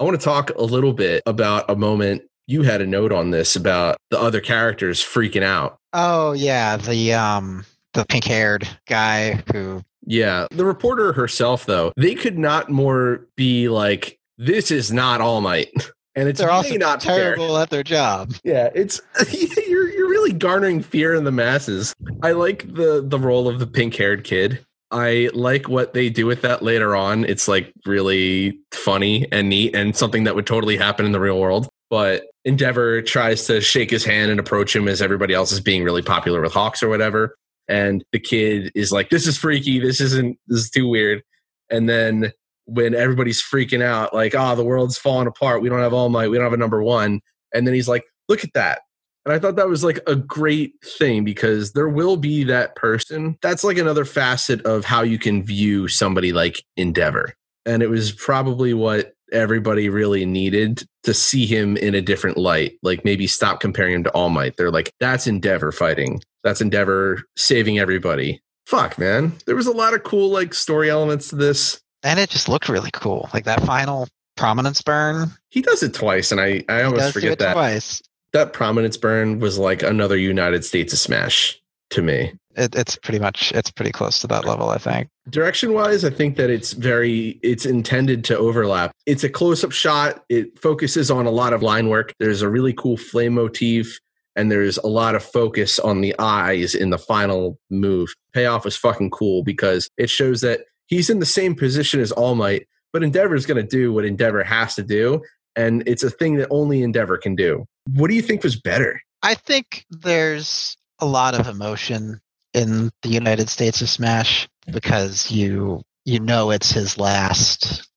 [0.00, 3.30] I want to talk a little bit about a moment you had a note on
[3.30, 5.78] this about the other characters freaking out.
[5.92, 7.64] Oh yeah, the um
[7.94, 14.18] the pink-haired guy who Yeah, the reporter herself though, they could not more be like
[14.38, 15.68] this is not All Might.
[16.18, 17.62] And it's they're really also not terrible fair.
[17.62, 18.34] at their job.
[18.44, 19.00] Yeah, it's
[19.68, 21.94] you're you're really garnering fear in the masses.
[22.22, 26.42] I like the the role of the pink-haired kid I like what they do with
[26.42, 27.24] that later on.
[27.24, 31.38] It's like really funny and neat and something that would totally happen in the real
[31.38, 31.68] world.
[31.90, 35.84] But Endeavor tries to shake his hand and approach him as everybody else is being
[35.84, 37.36] really popular with Hawks or whatever.
[37.66, 39.78] And the kid is like, This is freaky.
[39.78, 41.22] This isn't, this is too weird.
[41.70, 42.32] And then
[42.68, 45.62] when everybody's freaking out, like, oh, the world's falling apart.
[45.62, 46.28] We don't have All Might.
[46.28, 47.20] We don't have a number one.
[47.52, 48.82] And then he's like, Look at that.
[49.24, 53.36] And I thought that was like a great thing because there will be that person.
[53.42, 57.34] That's like another facet of how you can view somebody like Endeavor.
[57.66, 62.78] And it was probably what everybody really needed to see him in a different light.
[62.82, 64.56] Like maybe stop comparing him to All Might.
[64.56, 66.20] They're like, that's Endeavor fighting.
[66.44, 68.40] That's Endeavor saving everybody.
[68.66, 69.34] Fuck, man.
[69.46, 71.80] There was a lot of cool like story elements to this.
[72.08, 73.28] And it just looked really cool.
[73.34, 75.30] Like that final prominence burn.
[75.50, 77.52] He does it twice, and I, I almost forget that.
[77.52, 78.02] Twice
[78.32, 82.32] that prominence burn was like another United States of Smash to me.
[82.56, 85.08] It, it's pretty much it's pretty close to that level, I think.
[85.30, 88.92] Direction wise, I think that it's very it's intended to overlap.
[89.06, 90.24] It's a close up shot.
[90.28, 92.12] It focuses on a lot of line work.
[92.18, 93.98] There's a really cool flame motif.
[94.36, 98.14] And there's a lot of focus on the eyes in the final move.
[98.32, 102.34] Payoff is fucking cool because it shows that he's in the same position as All
[102.34, 105.22] Might, but Endeavor is going to do what Endeavor has to do.
[105.54, 107.64] And it's a thing that only Endeavor can do.
[107.94, 109.00] What do you think was better?
[109.22, 112.20] I think there's a lot of emotion
[112.54, 117.88] in the United States of Smash because you you know it's his last.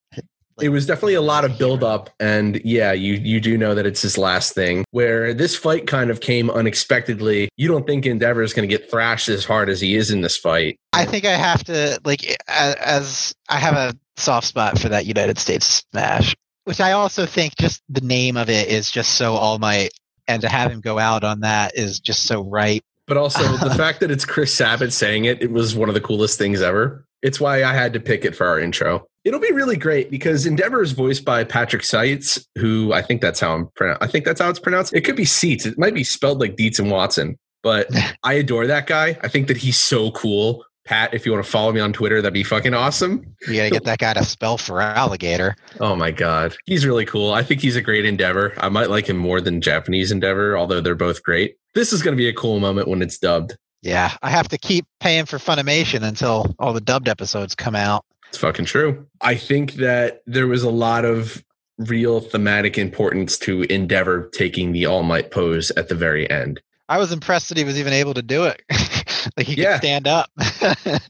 [0.60, 3.86] It was definitely a lot of build up, and yeah, you you do know that
[3.86, 4.86] it's his last thing.
[4.92, 7.50] Where this fight kind of came unexpectedly.
[7.58, 10.22] You don't think Endeavor is going to get thrashed as hard as he is in
[10.22, 10.78] this fight.
[10.94, 15.40] I think I have to like as I have a soft spot for that United
[15.40, 16.36] States Smash
[16.66, 19.92] which I also think just the name of it is just so All Might,
[20.28, 22.84] and to have him go out on that is just so right.
[23.08, 26.02] But also the fact that it's Chris Sabat saying it, it was one of the
[26.02, 27.06] coolest things ever.
[27.22, 29.08] It's why I had to pick it for our intro.
[29.24, 33.40] It'll be really great because Endeavor is voiced by Patrick Seitz, who I think that's
[33.40, 34.04] how I'm pronounced.
[34.04, 34.94] I think that's how it's pronounced.
[34.94, 35.66] It could be Seats.
[35.66, 37.88] It might be spelled like Dietz and Watson, but
[38.24, 39.18] I adore that guy.
[39.22, 40.66] I think that he's so cool.
[40.86, 43.36] Pat, if you want to follow me on Twitter, that'd be fucking awesome.
[43.48, 45.54] You gotta get that guy to spell Feraligatr.
[45.80, 47.32] Oh my god, he's really cool.
[47.32, 48.54] I think he's a great endeavor.
[48.58, 51.58] I might like him more than Japanese endeavor, although they're both great.
[51.76, 53.56] This is going to be a cool moment when it's dubbed.
[53.84, 58.04] Yeah, I have to keep paying for Funimation until all the dubbed episodes come out.
[58.32, 59.06] It's fucking true.
[59.20, 61.44] I think that there was a lot of
[61.78, 66.62] real thematic importance to Endeavor taking the All Might pose at the very end.
[66.88, 68.62] I was impressed that he was even able to do it.
[69.38, 69.74] like he Yeah.
[69.74, 70.30] could stand up.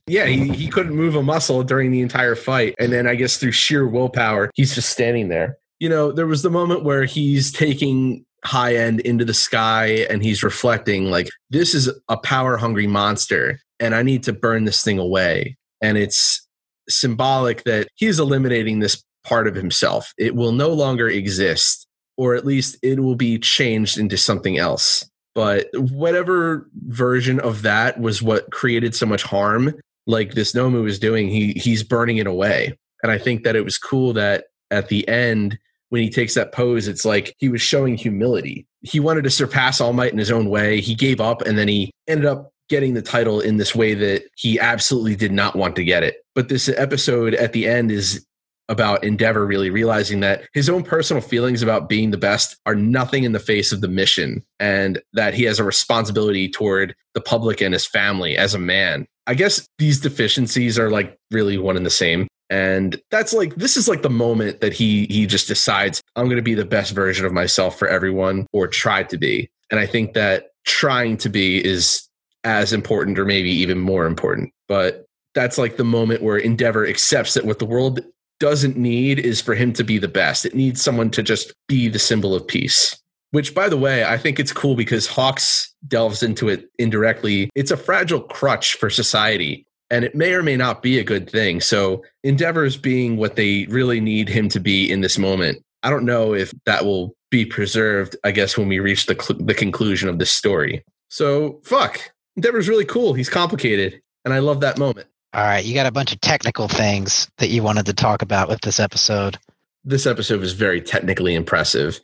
[0.08, 2.76] Yeah, he, he couldn't move a muscle during the entire fight.
[2.80, 5.58] And then I guess through sheer willpower, he's just standing there.
[5.80, 10.22] You know, there was the moment where he's taking high end into the sky and
[10.24, 14.84] he's reflecting, like, this is a power hungry monster and I need to burn this
[14.84, 15.56] thing away.
[15.82, 16.46] And it's
[16.90, 20.14] symbolic that he's eliminating this part of himself.
[20.18, 25.08] It will no longer exist, or at least it will be changed into something else.
[25.34, 29.74] But whatever version of that was what created so much harm
[30.08, 32.78] like this nomu is doing he he's burning it away.
[33.04, 35.58] And i think that it was cool that at the end
[35.90, 38.66] when he takes that pose it's like he was showing humility.
[38.82, 40.82] He wanted to surpass all might in his own way.
[40.82, 44.24] He gave up and then he ended up getting the title in this way that
[44.36, 48.26] he absolutely did not want to get it but this episode at the end is
[48.72, 53.26] about Endeavor really realizing that his own personal feelings about being the best are nothing
[53.26, 57.60] in the face of the mission and that he has a responsibility toward the public
[57.60, 59.06] and his family as a man.
[59.28, 62.28] I guess these deficiencies are like really one and the same.
[62.50, 66.38] And that's like this is like the moment that he he just decides I'm going
[66.38, 69.50] to be the best version of myself for everyone or try to be.
[69.70, 72.08] And I think that trying to be is
[72.44, 74.52] as important or maybe even more important.
[74.68, 78.02] But that's like the moment where Endeavor accepts that what the world
[78.40, 80.46] doesn't need is for him to be the best.
[80.46, 82.98] It needs someone to just be the symbol of peace.
[83.30, 87.50] Which, by the way, I think it's cool because Hawks delves into it indirectly.
[87.56, 91.30] It's a fragile crutch for society, and it may or may not be a good
[91.30, 91.62] thing.
[91.62, 95.64] So, Endeavor's being what they really need him to be in this moment.
[95.82, 99.40] I don't know if that will be preserved, I guess, when we reach the, cl-
[99.40, 100.84] the conclusion of this story.
[101.10, 102.11] So, fuck.
[102.38, 103.14] Endeavor's really cool.
[103.14, 105.08] He's complicated, and I love that moment.
[105.34, 108.50] All right, you got a bunch of technical things that you wanted to talk about
[108.50, 109.38] with this episode.
[109.84, 112.00] This episode was very technically impressive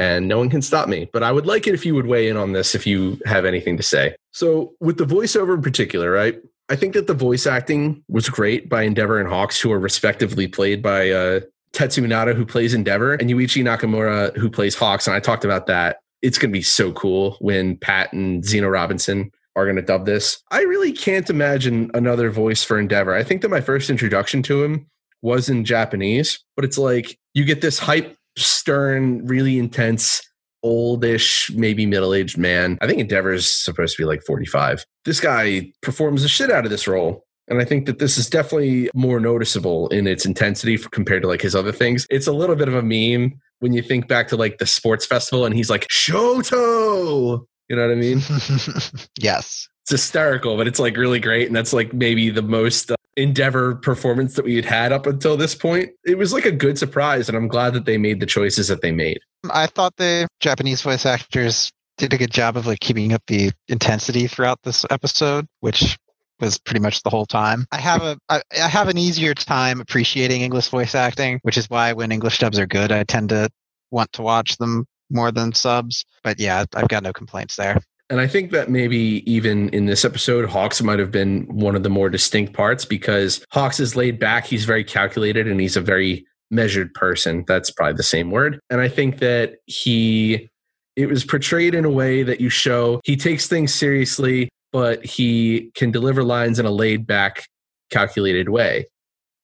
[0.00, 1.10] and no one can stop me.
[1.12, 3.44] But I would like it if you would weigh in on this if you have
[3.44, 4.16] anything to say.
[4.32, 6.40] So, with the voiceover in particular, right?
[6.70, 10.46] I think that the voice acting was great by Endeavor and Hawks, who are respectively
[10.46, 11.40] played by uh,
[11.72, 15.06] Tetsu Inada, who plays Endeavor, and Yuichi Nakamura, who plays Hawks.
[15.06, 15.98] And I talked about that.
[16.22, 20.06] It's going to be so cool when Pat and Zeno Robinson are going to dub
[20.06, 20.42] this.
[20.50, 23.14] I really can't imagine another voice for Endeavor.
[23.14, 24.86] I think that my first introduction to him
[25.22, 30.22] was in Japanese, but it's like you get this hype stern, really intense,
[30.62, 32.78] oldish, maybe middle aged man.
[32.80, 34.84] I think Endeavor's supposed to be like 45.
[35.04, 37.24] This guy performs the shit out of this role.
[37.48, 41.42] And I think that this is definitely more noticeable in its intensity compared to like
[41.42, 42.06] his other things.
[42.08, 45.04] It's a little bit of a meme when you think back to like the sports
[45.04, 47.44] festival and he's like, Shoto!
[47.70, 48.18] You know what I mean?
[49.20, 49.68] yes.
[49.82, 51.46] It's hysterical, but it's like really great.
[51.46, 55.36] And that's like maybe the most uh, endeavor performance that we had had up until
[55.36, 55.90] this point.
[56.04, 58.82] It was like a good surprise, and I'm glad that they made the choices that
[58.82, 59.20] they made.
[59.52, 63.52] I thought the Japanese voice actors did a good job of like keeping up the
[63.68, 65.96] intensity throughout this episode, which
[66.40, 67.66] was pretty much the whole time.
[67.70, 71.70] I have a I, I have an easier time appreciating English voice acting, which is
[71.70, 73.48] why when English dubs are good, I tend to
[73.92, 76.04] want to watch them more than subs.
[76.22, 77.80] But yeah, I've got no complaints there.
[78.10, 81.84] And I think that maybe even in this episode, Hawks might have been one of
[81.84, 84.46] the more distinct parts because Hawks is laid back.
[84.46, 87.44] He's very calculated and he's a very measured person.
[87.46, 88.58] That's probably the same word.
[88.68, 90.50] And I think that he,
[90.96, 95.70] it was portrayed in a way that you show he takes things seriously, but he
[95.76, 97.46] can deliver lines in a laid back,
[97.90, 98.86] calculated way.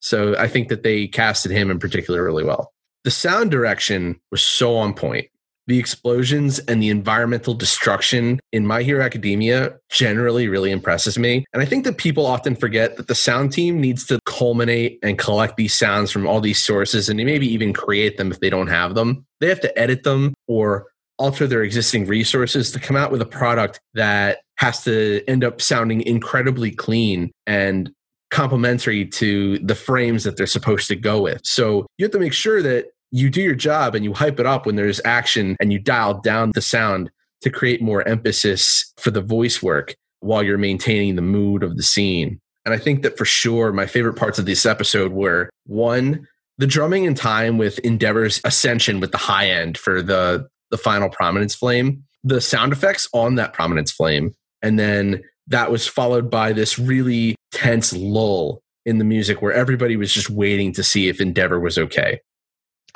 [0.01, 2.73] So I think that they casted him in particular really well.
[3.05, 5.29] The sound direction was so on point
[5.67, 11.45] the explosions and the environmental destruction in My Hero Academia generally really impresses me.
[11.53, 15.19] And I think that people often forget that the sound team needs to culminate and
[15.19, 18.69] collect these sounds from all these sources and maybe even create them if they don't
[18.69, 19.27] have them.
[19.41, 20.87] They have to edit them or
[21.19, 25.61] alter their existing resources to come out with a product that has to end up
[25.61, 27.91] sounding incredibly clean and
[28.31, 31.41] complementary to the frames that they're supposed to go with.
[31.45, 32.87] So you have to make sure that
[33.17, 36.21] you do your job and you hype it up when there's action and you dial
[36.21, 37.11] down the sound
[37.41, 41.83] to create more emphasis for the voice work while you're maintaining the mood of the
[41.83, 42.39] scene.
[42.67, 46.27] And I think that for sure, my favorite parts of this episode were one,
[46.59, 51.09] the drumming in time with Endeavor's ascension with the high end for the, the final
[51.09, 54.35] prominence flame, the sound effects on that prominence flame.
[54.63, 59.97] And then that was followed by this really tense lull in the music where everybody
[59.97, 62.21] was just waiting to see if Endeavor was okay.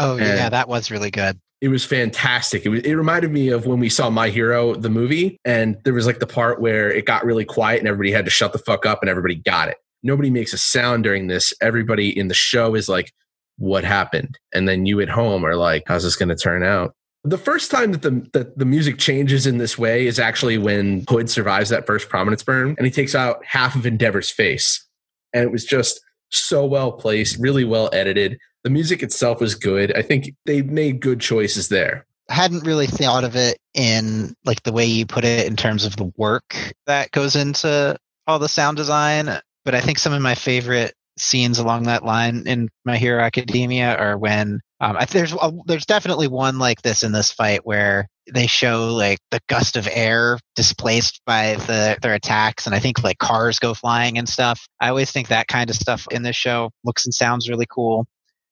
[0.01, 1.39] Oh yeah, that was really good.
[1.61, 2.65] It was fantastic.
[2.65, 5.93] It was, it reminded me of when we saw My Hero the movie, and there
[5.93, 8.59] was like the part where it got really quiet and everybody had to shut the
[8.59, 9.77] fuck up, and everybody got it.
[10.03, 11.53] Nobody makes a sound during this.
[11.61, 13.13] Everybody in the show is like,
[13.59, 16.95] "What happened?" And then you at home are like, "How's this going to turn out?"
[17.23, 21.05] The first time that the that the music changes in this way is actually when
[21.11, 24.83] Hood survives that first prominence burn, and he takes out half of Endeavor's face,
[25.35, 28.39] and it was just so well placed, really well edited.
[28.65, 29.97] The music itself was good.
[29.97, 32.07] I think they made good choices there.
[32.29, 35.85] I hadn't really thought of it in like the way you put it in terms
[35.85, 37.97] of the work that goes into
[38.27, 42.45] all the sound design, but I think some of my favorite scenes along that line
[42.47, 47.03] in My Hero Academia are when um, I, there's a, there's definitely one like this
[47.03, 52.15] in this fight where they show like the gust of air displaced by the their
[52.15, 54.67] attacks, and I think like cars go flying and stuff.
[54.81, 58.07] I always think that kind of stuff in this show looks and sounds really cool.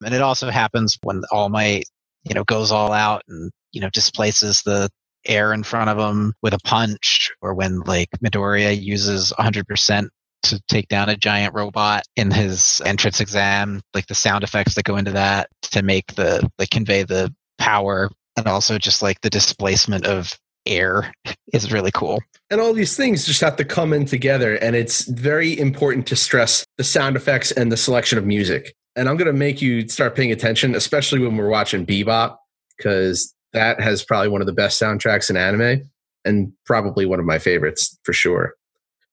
[0.04, 1.84] And it also happens when All Might,
[2.24, 4.88] you know, goes all out and, you know, displaces the
[5.26, 10.08] air in front of him with a punch, or when like Midoriya uses 100%
[10.44, 14.84] to take down a giant robot in his entrance exam, like the sound effects that
[14.84, 19.30] go into that to make the, like convey the power and also just like the
[19.30, 21.12] displacement of air
[21.52, 22.20] is really cool.
[22.50, 24.54] And all these things just have to come in together.
[24.54, 28.74] And it's very important to stress the sound effects and the selection of music.
[28.98, 32.36] And I'm going to make you start paying attention, especially when we're watching Bebop,
[32.76, 35.88] because that has probably one of the best soundtracks in anime
[36.24, 38.54] and probably one of my favorites for sure.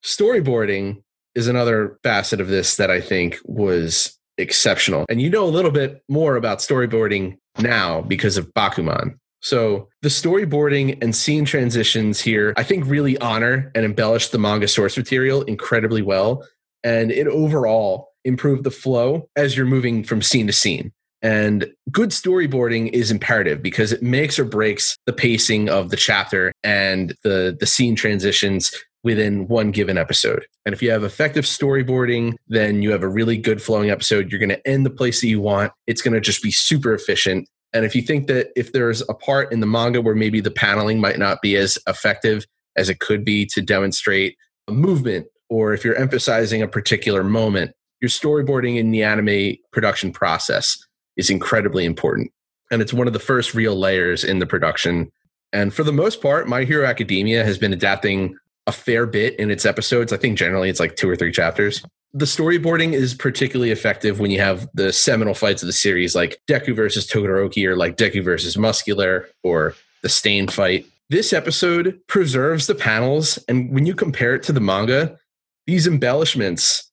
[0.03, 1.03] Storyboarding
[1.35, 5.05] is another facet of this that I think was exceptional.
[5.07, 9.19] And you know a little bit more about storyboarding now because of Bakuman.
[9.41, 14.67] So the storyboarding and scene transitions here, I think, really honor and embellish the manga
[14.67, 16.47] source material incredibly well.
[16.83, 20.91] And it overall improved the flow as you're moving from scene to scene.
[21.21, 26.51] And good storyboarding is imperative because it makes or breaks the pacing of the chapter
[26.63, 28.71] and the, the scene transitions
[29.03, 30.45] within one given episode.
[30.65, 34.31] And if you have effective storyboarding, then you have a really good flowing episode.
[34.31, 35.71] You're going to end the place that you want.
[35.87, 37.47] It's going to just be super efficient.
[37.71, 40.51] And if you think that if there's a part in the manga where maybe the
[40.51, 42.45] paneling might not be as effective
[42.75, 47.71] as it could be to demonstrate a movement, or if you're emphasizing a particular moment,
[48.01, 50.77] your storyboarding in the anime production process
[51.17, 52.31] is incredibly important.
[52.71, 55.11] And it's one of the first real layers in the production.
[55.53, 58.35] And for the most part, My Hero Academia has been adapting
[58.67, 60.11] a fair bit in its episodes.
[60.11, 61.83] I think generally it's like two or three chapters.
[62.13, 66.41] The storyboarding is particularly effective when you have the seminal fights of the series, like
[66.49, 70.85] Deku versus Todoroki, or like Deku versus Muscular, or the Stain fight.
[71.09, 75.19] This episode preserves the panels, and when you compare it to the manga,
[75.67, 76.84] these embellishments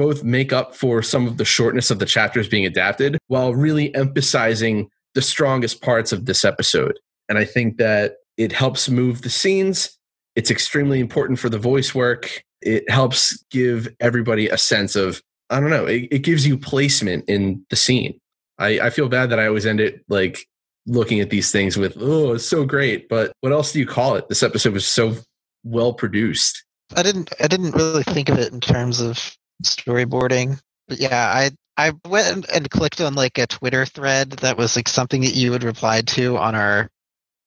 [0.00, 3.94] both make up for some of the shortness of the chapters being adapted while really
[3.94, 6.98] emphasizing the strongest parts of this episode.
[7.28, 9.98] And I think that it helps move the scenes
[10.36, 12.42] it's extremely important for the voice work.
[12.62, 17.24] It helps give everybody a sense of, I don't know, it, it gives you placement
[17.28, 18.18] in the scene.
[18.58, 20.46] I, I feel bad that I always end it like
[20.86, 23.08] looking at these things with, oh, it's so great.
[23.08, 24.28] But what else do you call it?
[24.28, 25.16] This episode was so
[25.64, 26.64] well produced.
[26.96, 30.60] I didn't I didn't really think of it in terms of storyboarding.
[30.88, 34.88] But yeah, I I went and clicked on like a Twitter thread that was like
[34.88, 36.90] something that you had replied to on our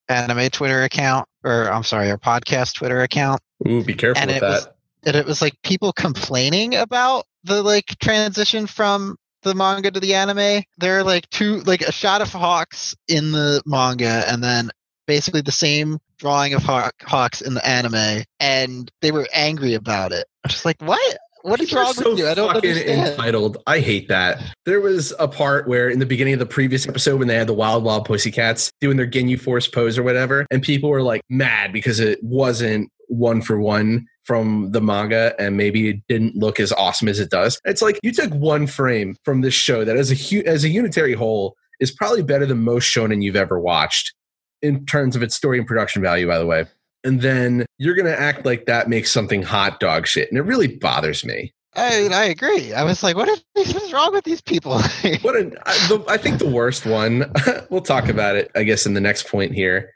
[0.10, 3.42] anime Twitter account, or I'm sorry, our podcast Twitter account.
[3.68, 4.50] Ooh, be careful and with it that.
[4.50, 4.68] was
[5.06, 10.16] and it was like people complaining about the like transition from the manga to the
[10.16, 10.64] anime.
[10.78, 14.72] There are like two like a shot of hawks in the manga and then
[15.06, 20.14] basically the same drawing of hawk, hawks in the anime and they were angry about
[20.14, 20.26] it.
[20.44, 21.18] I'm just like, what?
[21.44, 22.28] What is wrong so with you?
[22.28, 23.10] I don't fucking understand.
[23.10, 23.58] entitled.
[23.68, 24.42] I hate that.
[24.66, 27.48] There was a part where in the beginning of the previous episode when they had
[27.48, 31.22] the Wild Wild Pussycats doing their Ginyu Force pose or whatever, and people were like
[31.30, 36.62] mad because it wasn't one for one from the manga and maybe it didn't look
[36.62, 37.60] as awesome as it does.
[37.66, 40.70] It's like you took one frame from this show that as a hu- as a
[40.70, 44.14] unitary whole is probably better than most shonen you've ever watched
[44.62, 46.66] in terms of its story and production value by the way.
[47.04, 50.44] And then you're going to act like that makes something hot dog shit and it
[50.44, 51.54] really bothers me.
[51.76, 52.74] I I agree.
[52.74, 54.80] I was like, what is, what is wrong with these people?
[55.22, 57.32] What an, I, the, I think the worst one,
[57.70, 59.92] we'll talk about it, I guess, in the next point here.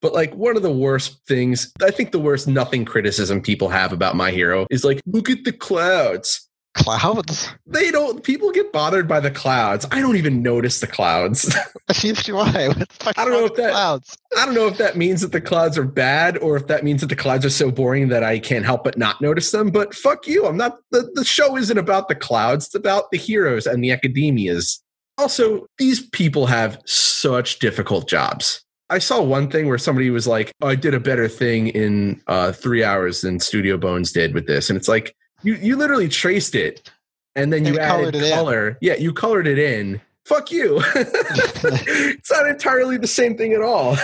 [0.00, 3.92] But like one of the worst things, I think the worst nothing criticism people have
[3.92, 6.48] about My Hero is like, look at the clouds.
[6.74, 7.50] Clouds.
[7.66, 9.86] They don't, people get bothered by the clouds.
[9.90, 11.54] I don't even notice the clouds.
[12.02, 12.68] Neither do I.
[12.68, 14.16] What the fuck's I don't know if that- clouds.
[14.38, 17.02] I don't know if that means that the clouds are bad or if that means
[17.02, 19.70] that the clouds are so boring that I can't help but not notice them.
[19.70, 20.46] But fuck you.
[20.46, 23.90] I'm not, the, the show isn't about the clouds, it's about the heroes and the
[23.90, 24.78] academias.
[25.18, 28.64] Also, these people have such difficult jobs.
[28.88, 32.22] I saw one thing where somebody was like, oh, I did a better thing in
[32.26, 34.68] uh, three hours than Studio Bones did with this.
[34.68, 36.90] And it's like, you, you literally traced it
[37.34, 38.34] and then you added colored it in.
[38.34, 38.78] color.
[38.80, 40.00] Yeah, you colored it in.
[40.24, 40.80] Fuck you.
[40.94, 43.96] it's not entirely the same thing at all.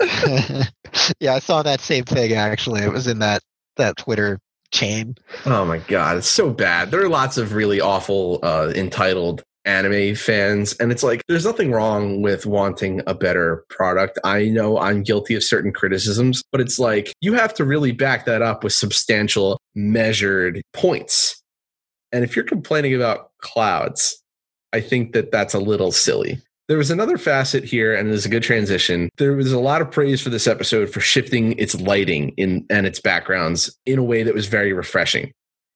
[1.20, 2.82] yeah, I saw that same thing actually.
[2.82, 3.42] It was in that
[3.76, 4.38] that Twitter
[4.70, 5.16] chain.
[5.46, 6.90] Oh my god, it's so bad.
[6.90, 11.70] There are lots of really awful uh, entitled anime fans, and it's like there's nothing
[11.72, 14.18] wrong with wanting a better product.
[14.24, 18.24] I know I'm guilty of certain criticisms, but it's like you have to really back
[18.26, 21.42] that up with substantial, measured points.
[22.12, 24.22] And if you're complaining about clouds,
[24.72, 26.40] I think that that's a little silly.
[26.68, 29.08] There was another facet here, and there's a good transition.
[29.18, 32.86] There was a lot of praise for this episode for shifting its lighting in and
[32.86, 35.32] its backgrounds in a way that was very refreshing.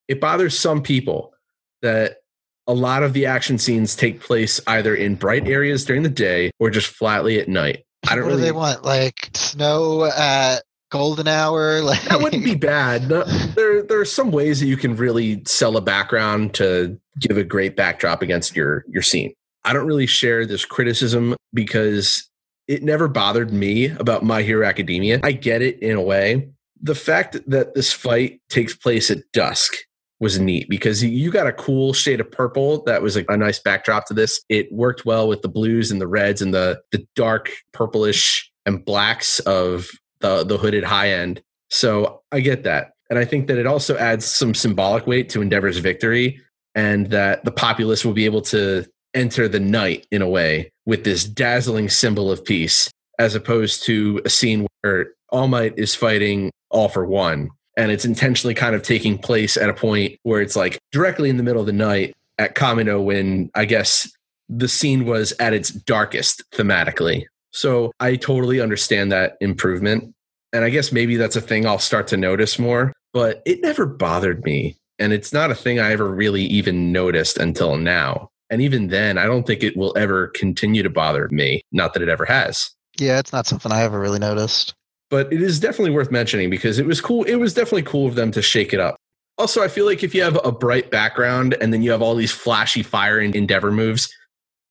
[0.08, 1.34] It bothers some people
[1.82, 2.18] that
[2.66, 6.50] a lot of the action scenes take place either in bright areas during the day
[6.58, 7.84] or just flatly at night.
[8.08, 8.84] I don't what really do they want?
[8.84, 11.80] Like snow at golden hour?
[11.86, 13.08] Like that wouldn't be bad.
[13.08, 17.44] There, there are some ways that you can really sell a background to give a
[17.44, 19.32] great backdrop against your your scene.
[19.64, 22.28] I don't really share this criticism because
[22.68, 25.20] it never bothered me about My Hero Academia.
[25.22, 26.48] I get it in a way.
[26.80, 29.74] The fact that this fight takes place at dusk
[30.20, 33.58] was neat because you got a cool shade of purple that was a, a nice
[33.58, 34.40] backdrop to this.
[34.48, 38.84] It worked well with the blues and the reds and the the dark purplish and
[38.84, 39.88] blacks of
[40.20, 41.42] the the hooded high end.
[41.70, 42.92] So I get that.
[43.10, 46.40] And I think that it also adds some symbolic weight to Endeavor's victory
[46.74, 48.84] and that the populace will be able to
[49.14, 54.20] enter the night in a way with this dazzling symbol of peace as opposed to
[54.24, 58.82] a scene where All Might is fighting all for one and it's intentionally kind of
[58.82, 62.14] taking place at a point where it's like directly in the middle of the night
[62.38, 64.10] at Kamino when I guess
[64.48, 67.24] the scene was at its darkest thematically.
[67.52, 70.14] So I totally understand that improvement.
[70.52, 73.86] And I guess maybe that's a thing I'll start to notice more, but it never
[73.86, 74.76] bothered me.
[74.98, 78.28] And it's not a thing I ever really even noticed until now.
[78.48, 81.62] And even then, I don't think it will ever continue to bother me.
[81.72, 82.70] Not that it ever has.
[82.98, 84.74] Yeah, it's not something I ever really noticed.
[85.10, 87.24] But it is definitely worth mentioning because it was cool.
[87.24, 88.96] It was definitely cool of them to shake it up.
[89.38, 92.14] Also, I feel like if you have a bright background and then you have all
[92.14, 94.12] these flashy fire and endeavor moves,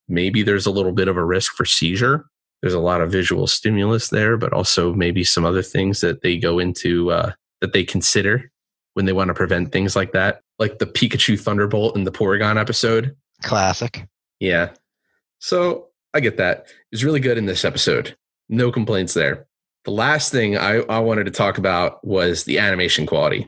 [0.07, 2.25] maybe there's a little bit of a risk for seizure.
[2.61, 6.37] There's a lot of visual stimulus there, but also maybe some other things that they
[6.37, 8.51] go into uh, that they consider
[8.95, 12.59] when they want to prevent things like that, like the Pikachu Thunderbolt in the Porygon
[12.59, 13.15] episode.
[13.43, 14.07] Classic.
[14.39, 14.71] Yeah.
[15.39, 16.59] So I get that.
[16.59, 18.15] It was really good in this episode.
[18.49, 19.45] No complaints there.
[19.85, 23.47] The last thing I, I wanted to talk about was the animation quality.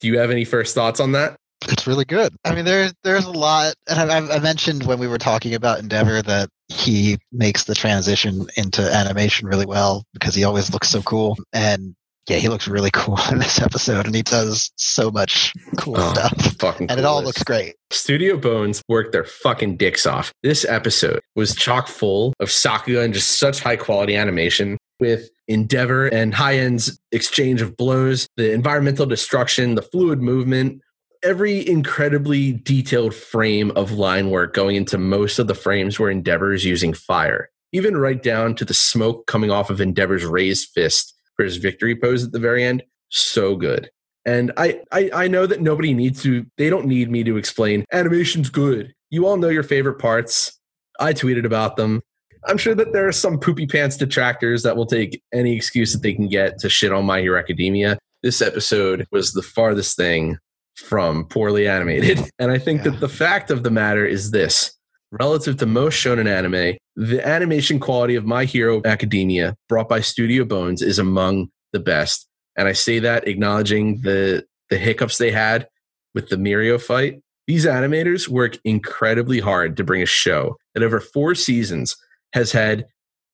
[0.00, 1.36] Do you have any first thoughts on that?
[1.68, 2.34] It's really good.
[2.44, 5.78] I mean, there's there's a lot, and I, I mentioned when we were talking about
[5.78, 11.00] Endeavor that he makes the transition into animation really well because he always looks so
[11.02, 11.38] cool.
[11.52, 11.94] And
[12.28, 16.12] yeah, he looks really cool in this episode, and he does so much cool Oh,
[16.12, 17.74] stuff, Fucking and it all looks great.
[17.90, 20.32] Studio Bones worked their fucking dicks off.
[20.42, 26.06] This episode was chock full of Sakuga and just such high quality animation with Endeavor
[26.06, 30.80] and High End's exchange of blows, the environmental destruction, the fluid movement,
[31.22, 36.52] every incredibly detailed frame of line work going into most of the frames where Endeavor
[36.52, 41.14] is using fire, even right down to the smoke coming off of Endeavor's raised fist
[41.34, 42.82] for his victory pose at the very end.
[43.08, 43.90] So good.
[44.24, 47.84] And I, I, I know that nobody needs to, they don't need me to explain
[47.92, 48.92] animation's good.
[49.10, 50.58] You all know your favorite parts.
[50.98, 52.02] I tweeted about them.
[52.46, 56.02] I'm sure that there are some poopy pants detractors that will take any excuse that
[56.02, 57.98] they can get to shit on My Hero Academia.
[58.22, 60.38] This episode was the farthest thing
[60.76, 62.20] from poorly animated.
[62.38, 62.90] And I think Yeah.
[62.92, 64.72] that the fact of the matter is this
[65.10, 70.44] relative to most shonen anime, the animation quality of My Hero Academia brought by Studio
[70.44, 72.26] Bones is among the best.
[72.56, 75.68] And I say that acknowledging the the hiccups they had
[76.14, 77.20] with the Mirio fight.
[77.46, 81.96] These animators work incredibly hard to bring a show that over four seasons
[82.36, 82.86] has had,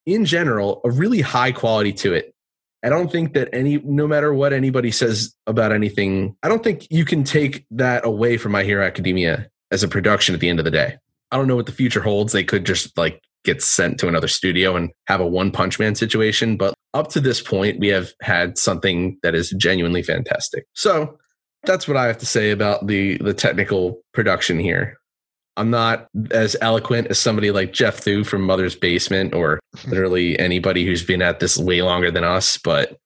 [0.07, 2.35] in general, a really high quality to it.
[2.83, 6.89] I don't think that any, no matter what anybody says about anything, I don't think
[6.91, 10.59] you can take that away from My Hero Academia as a production at the end
[10.59, 10.97] of the day.
[11.31, 12.33] I don't know what the future holds.
[12.33, 15.95] They could just like get sent to another studio and have a one punch man
[15.95, 16.57] situation.
[16.57, 20.67] But up to this point, we have had something that is genuinely fantastic.
[20.75, 21.19] So
[21.65, 24.99] that's what I have to say about the the technical production here.
[25.57, 30.85] I'm not as eloquent as somebody like Geoff Thew from Mother's Basement or literally anybody
[30.85, 32.97] who's been at this way longer than us, but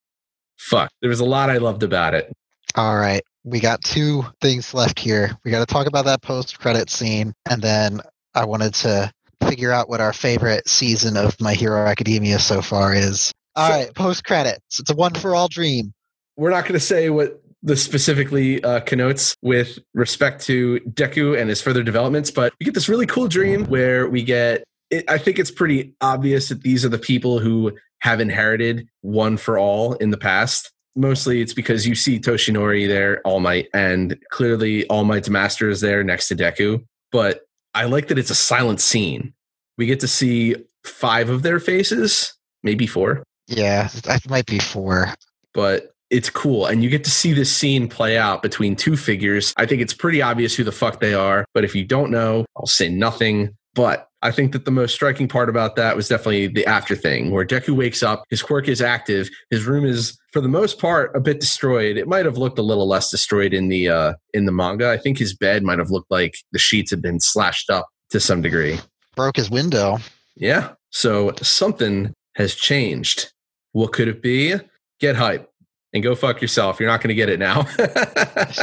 [0.58, 2.32] fuck, there was a lot I loved about it.
[2.74, 3.22] All right.
[3.44, 5.36] We got two things left here.
[5.44, 7.32] We got to talk about that post credit scene.
[7.48, 8.00] And then
[8.34, 9.12] I wanted to
[9.48, 13.32] figure out what our favorite season of My Hero Academia so far is.
[13.54, 13.94] All right.
[13.94, 14.80] Post credits.
[14.80, 15.94] It's a one for all dream.
[16.36, 21.50] We're not going to say what this specifically uh, connotes with respect to Deku and
[21.50, 24.62] his further developments, but we get this really cool dream where we get.
[24.90, 29.36] It, I think it's pretty obvious that these are the people who have inherited One
[29.36, 30.70] for All in the past.
[30.94, 35.80] Mostly it's because you see Toshinori there, All Might, and clearly All Might's master is
[35.80, 36.84] there next to Deku.
[37.10, 37.40] But
[37.74, 39.34] I like that it's a silent scene.
[39.76, 42.32] We get to see five of their faces,
[42.62, 43.88] maybe four Yeah.
[44.04, 45.12] That might be four.
[45.52, 46.64] but it's cool.
[46.64, 49.52] And you get to see this scene play out between two figures.
[49.58, 51.44] I think it's pretty obvious who the fuck they are.
[51.52, 53.54] But if you don't know, I'll say nothing.
[53.74, 57.30] But I think that the most striking part about that was definitely the after thing
[57.30, 61.14] where Deku wakes up, his quirk is active, his room is for the most part
[61.14, 61.98] a bit destroyed.
[61.98, 64.88] It might have looked a little less destroyed in the uh in the manga.
[64.90, 68.18] I think his bed might have looked like the sheets had been slashed up to
[68.18, 68.80] some degree.
[69.14, 69.98] Broke his window.
[70.34, 70.72] Yeah.
[70.90, 73.32] So something has changed.
[73.72, 74.54] What could it be?
[74.98, 75.50] Get hype
[75.96, 76.78] and go fuck yourself.
[76.78, 77.66] You're not going to get it now.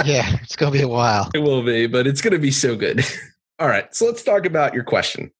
[0.05, 0.38] Yeah.
[0.41, 1.30] It's going to be a while.
[1.34, 3.05] it will be, but it's going to be so good.
[3.60, 3.93] All right.
[3.93, 5.31] So let's talk about your question.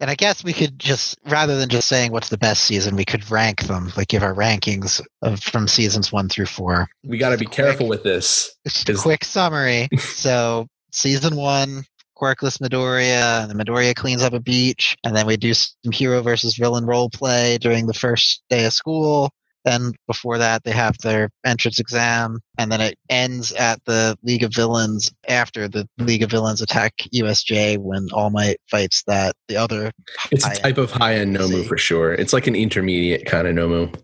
[0.00, 3.04] And I guess we could just, rather than just saying what's the best season, we
[3.04, 6.88] could rank them, like give our rankings of from seasons one through four.
[7.04, 8.54] We got to be careful with this.
[8.96, 9.88] Quick summary.
[9.98, 11.84] so, season one,
[12.16, 16.22] Quirkless Midoriya, and the Midoriya cleans up a beach, and then we do some hero
[16.22, 19.30] versus villain role play during the first day of school.
[19.64, 24.42] Then before that, they have their entrance exam, and then it ends at the League
[24.42, 29.56] of Villains after the League of Villains attack USJ when All Might fights that the
[29.56, 29.92] other.
[30.30, 32.14] It's a type of high end Nomu for sure.
[32.14, 33.94] It's like an intermediate kind of Nomu.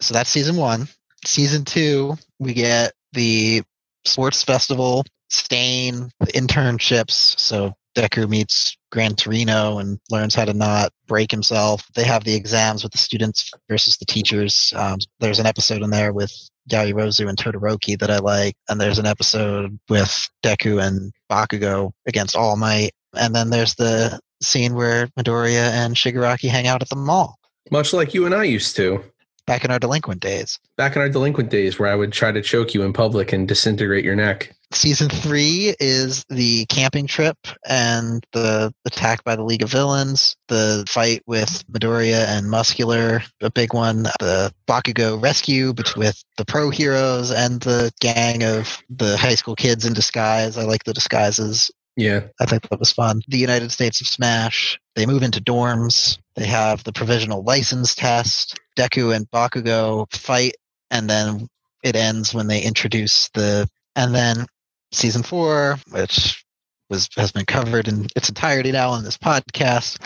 [0.00, 0.88] So that's season one.
[1.24, 3.62] Season two, we get the
[4.04, 7.38] sports festival, Stain, the internships.
[7.40, 11.86] So Deku meets Gran Torino and learns how to not break himself.
[11.94, 14.72] They have the exams with the students versus the teachers.
[14.76, 16.32] Um, there's an episode in there with
[16.70, 22.36] Yaoyorozu and Todoroki that I like, and there's an episode with Deku and Bakugo against
[22.36, 22.90] All Might.
[23.16, 27.38] And then there's the scene where Midoriya and Shigaraki hang out at the mall
[27.70, 29.02] Much like you and I used to
[29.46, 30.58] back in our delinquent days.
[30.76, 33.46] back in our delinquent days where I would try to choke you in public and
[33.48, 34.55] disintegrate your neck.
[34.72, 37.36] Season three is the camping trip
[37.66, 43.50] and the attack by the League of Villains, the fight with Midoriya and Muscular, a
[43.50, 49.34] big one, the Bakugo rescue with the pro heroes and the gang of the high
[49.34, 50.58] school kids in disguise.
[50.58, 51.70] I like the disguises.
[51.96, 52.24] Yeah.
[52.38, 53.22] I think that was fun.
[53.26, 54.78] The United States of Smash.
[54.94, 56.18] They move into dorms.
[56.34, 58.58] They have the provisional license test.
[58.78, 60.56] Deku and Bakugo fight,
[60.90, 61.48] and then
[61.82, 63.66] it ends when they introduce the.
[63.98, 64.44] And then
[64.92, 66.44] season four, which
[66.90, 69.98] was has been covered in its entirety now on this podcast.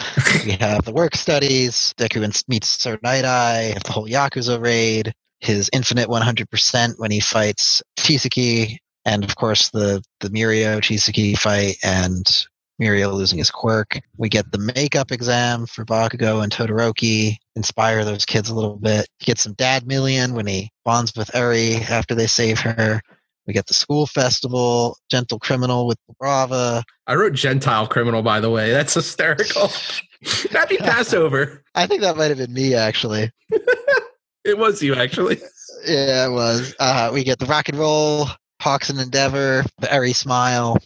[0.45, 1.95] we have the work studies.
[1.99, 3.75] Deku and- meets Sir Night Eye.
[3.85, 5.13] The whole Yakuza raid.
[5.41, 8.77] His infinite 100% when he fights Chisaki
[9.07, 12.27] and of course the the Mirio Chisaki fight and
[12.81, 14.01] Mirio losing his quirk.
[14.17, 19.07] We get the makeup exam for Bakugo and Todoroki, inspire those kids a little bit.
[19.21, 23.03] Get some dad million when he bonds with Eri after they save her.
[23.47, 26.85] We get the school festival, Gentle Criminal with Brava.
[27.07, 28.71] I wrote Gentile criminal, by the way.
[28.71, 29.71] That's hysterical.
[30.51, 31.65] Happy Passover.
[31.75, 33.31] I think that might have been me actually.
[34.45, 35.41] It was you, actually.
[35.87, 36.75] Yeah, it was.
[36.79, 38.27] Uh, we get the rock and roll,
[38.61, 40.79] Hawks and Endeavor, the Eri Smile,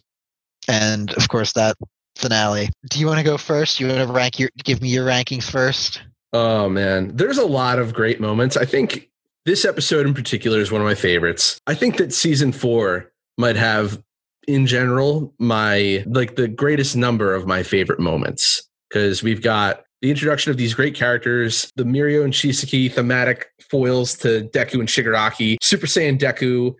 [0.68, 1.76] and of course that
[2.16, 2.70] finale.
[2.90, 3.78] Do you want to go first?
[3.78, 6.02] You want to rank your give me your rankings first?
[6.32, 7.16] Oh, man.
[7.16, 8.56] There's a lot of great moments.
[8.56, 9.08] I think
[9.44, 11.58] this episode in particular is one of my favorites.
[11.66, 14.02] I think that season four might have,
[14.48, 20.10] in general, my like the greatest number of my favorite moments because we've got the
[20.10, 25.56] introduction of these great characters, the Mirio and Chisaki thematic foils to Deku and Shigaraki,
[25.62, 26.74] Super Saiyan Deku,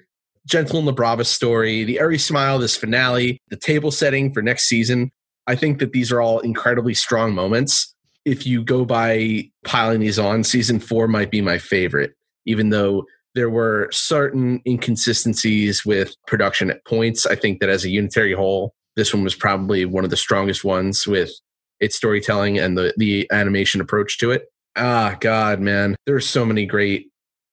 [0.47, 4.65] Gentle and the Brava story, the Eri Smile, this finale, the table setting for next
[4.65, 5.11] season.
[5.47, 7.95] I think that these are all incredibly strong moments.
[8.25, 12.15] If you go by piling these on, season four might be my favorite,
[12.47, 13.05] even though
[13.35, 17.27] there were certain inconsistencies with production at points.
[17.27, 20.65] I think that as a unitary whole, this one was probably one of the strongest
[20.65, 21.33] ones with
[21.81, 24.45] its storytelling and the, the animation approach to it.
[24.77, 27.09] Ah, God, man, there are so many great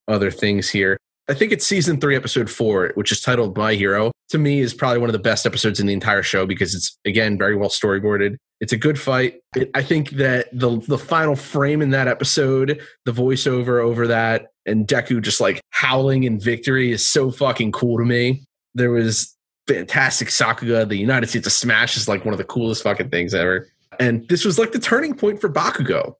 [0.07, 0.97] other things here.
[1.27, 4.11] I think it's season three, episode four, which is titled My Hero.
[4.29, 6.97] To me, is probably one of the best episodes in the entire show because it's
[7.05, 8.35] again very well storyboarded.
[8.59, 9.35] It's a good fight.
[9.55, 14.47] It, I think that the the final frame in that episode, the voiceover over that,
[14.65, 18.43] and Deku just like howling in victory is so fucking cool to me.
[18.73, 19.35] There was
[19.67, 20.87] fantastic Sakuga.
[20.87, 23.67] The United States of Smash is like one of the coolest fucking things ever.
[23.99, 26.15] And this was like the turning point for Bakugo.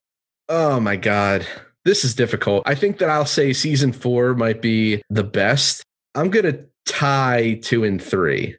[0.49, 1.45] Oh my god.
[1.85, 2.63] This is difficult.
[2.65, 5.83] I think that I'll say season four might be the best.
[6.13, 8.57] I'm gonna tie two and three.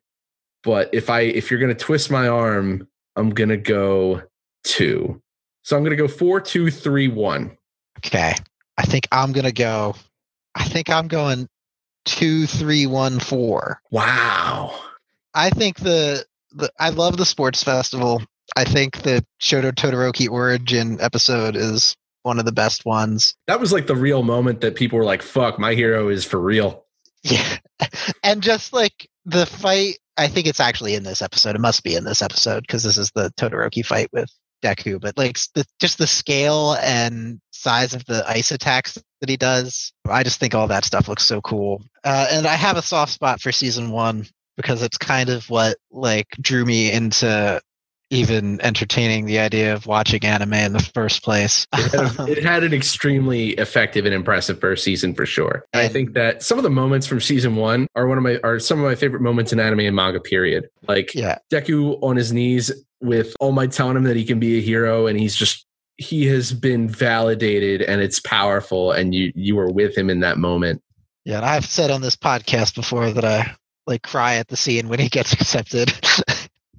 [0.65, 4.23] But if I if you're gonna twist my arm, I'm gonna go
[4.65, 5.21] two.
[5.65, 7.57] So I'm gonna go four, two, three, one.
[7.99, 8.35] Okay.
[8.77, 9.95] I think I'm gonna go.
[10.55, 11.49] I think I'm going
[12.05, 13.81] two, three, one, four.
[13.91, 14.79] Wow.
[15.35, 18.23] I think the the I love the sports festival.
[18.57, 23.35] I think the Shoto Todoroki origin episode is one of the best ones.
[23.47, 26.41] That was like the real moment that people were like, fuck, my hero is for
[26.41, 26.85] real.
[27.23, 27.57] Yeah.
[28.23, 31.57] and just like the fight, I think it's actually in this episode.
[31.57, 34.31] It must be in this episode because this is the Todoroki fight with
[34.63, 35.01] Deku.
[35.01, 39.93] But like the, just the scale and size of the ice attacks that he does,
[40.09, 41.85] I just think all that stuff looks so cool.
[42.05, 44.27] Uh, and I have a soft spot for season one
[44.57, 47.61] because it's kind of what like drew me into
[48.13, 51.67] even entertaining the idea of watching anime in the first place.
[51.83, 55.65] It had, it had an extremely effective and impressive first season for sure.
[55.73, 58.39] And I think that some of the moments from season one are one of my
[58.45, 60.21] are some of my favorite moments in anime and manga.
[60.21, 60.69] Period.
[60.87, 61.39] Like yeah.
[61.51, 62.71] Deku on his knees
[63.03, 65.67] with All Might telling him that he can be a hero, and he's just
[65.99, 70.39] he has been validated, and it's powerful, and you you were with him in that
[70.39, 70.83] moment.
[71.25, 73.55] Yeah, and I've said on this podcast before that I
[73.87, 75.93] like cry at the scene when he gets accepted.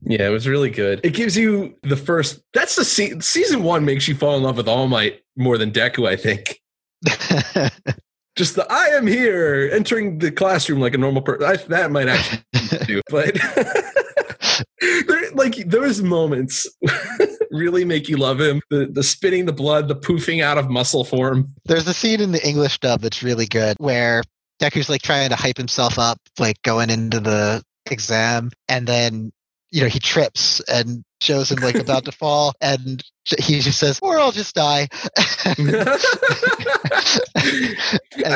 [0.06, 1.00] Yeah, it was really good.
[1.04, 2.42] It gives you the first.
[2.54, 5.72] That's the se- season one makes you fall in love with All Might more than
[5.72, 6.08] Deku.
[6.08, 6.60] I think.
[8.36, 11.70] Just the I am here entering the classroom like a normal person.
[11.70, 12.44] That might actually
[12.88, 13.38] do, but
[14.82, 16.68] there, like those moments
[17.52, 18.62] really make you love him.
[18.70, 21.54] The the spitting the blood, the poofing out of muscle form.
[21.66, 24.24] There's a scene in the English dub that's really good where
[24.60, 29.32] Deku's like trying to hype himself up, like going into the exam, and then
[29.72, 33.04] you know he trips and shows him like about to fall, and
[33.40, 35.56] he just says, "Or I'll just die." I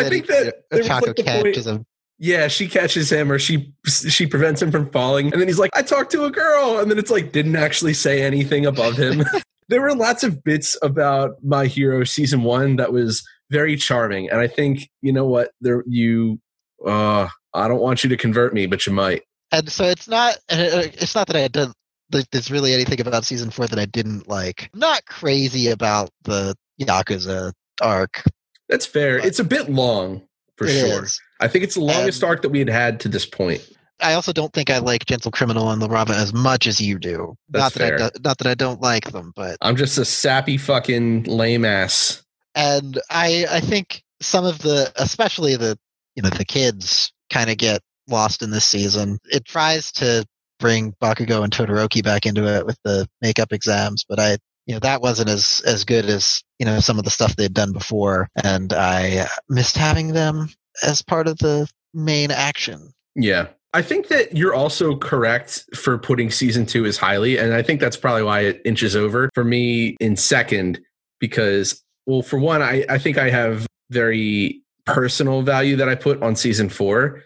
[0.10, 1.86] think that there was, like, the point-.
[2.20, 5.32] Yeah, she catches him or she she prevents him from falling.
[5.32, 6.80] And then he's like, I talked to a girl.
[6.80, 9.24] And then it's like, didn't actually say anything above him.
[9.70, 14.30] there were lots of bits about My Hero season one that was very charming.
[14.30, 16.40] And I think, you know what, there you
[16.86, 19.24] uh I don't want you to convert me, but you might.
[19.52, 21.74] and so it's not it's not that I didn't
[22.10, 24.70] there's really anything about season four that I didn't like.
[24.74, 28.24] I'm not crazy about the Yakuza arc.
[28.70, 29.18] That's fair.
[29.18, 30.27] It's a bit long
[30.58, 31.04] for It sure.
[31.04, 31.20] is.
[31.40, 33.62] I think it's the longest And- arc that we had had to this point.
[34.00, 37.00] I also don't think I like Gentle Criminal and La Brava as much as you
[37.00, 37.36] do.
[37.50, 40.06] That's not that I do, not that I don't like them, but I'm just a
[40.06, 42.22] sappy fucking lame ass.
[42.54, 45.78] and I I think some of the especially the
[46.16, 49.18] you know the kids kind of get lost in this season.
[49.26, 50.26] It tries to
[50.60, 54.80] bring Bakugo and Todoroki back into it with the makeup exams, but I you know
[54.80, 58.30] that wasn't as as good as you know some of the stuff they'd done before,
[58.44, 60.50] and I missed having them
[60.84, 62.94] as part of the main action.
[63.16, 63.48] Yeah.
[63.74, 67.38] I think that you're also correct for putting season two as highly.
[67.38, 70.80] And I think that's probably why it inches over for me in second,
[71.20, 76.22] because, well, for one, I, I think I have very personal value that I put
[76.24, 77.24] on season four.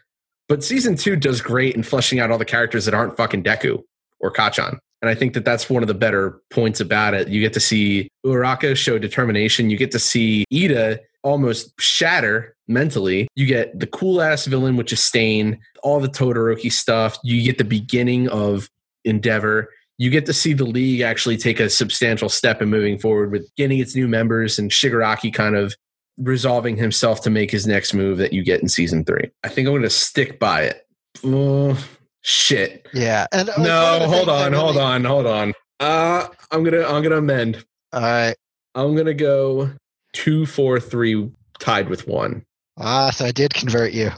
[0.50, 3.84] But season two does great in fleshing out all the characters that aren't fucking Deku
[4.20, 4.80] or Kacchan.
[5.02, 7.28] And I think that that's one of the better points about it.
[7.28, 9.70] You get to see Uraka show determination.
[9.70, 13.28] You get to see Iida almost shatter mentally.
[13.36, 17.18] You get the cool ass villain, which is Stain, all the Todoroki stuff.
[17.24, 18.70] You get the beginning of
[19.04, 19.70] Endeavor.
[19.98, 23.50] You get to see the league actually take a substantial step in moving forward with
[23.56, 25.76] getting its new members and Shigaraki kind of
[26.18, 29.30] resolving himself to make his next move that you get in season three.
[29.44, 30.88] I think I'm going to stick by it.
[31.24, 31.78] Oh,
[32.22, 32.88] shit.
[32.94, 35.54] Yeah, and No, hold on, hold really- on, hold on.
[35.80, 37.66] Uh, I'm gonna, I'm gonna amend.
[37.94, 38.36] All right.
[38.76, 39.72] I'm gonna go
[40.14, 41.30] two, four, three,
[41.60, 42.46] tied with one.
[42.78, 44.12] Ah, so I did convert you.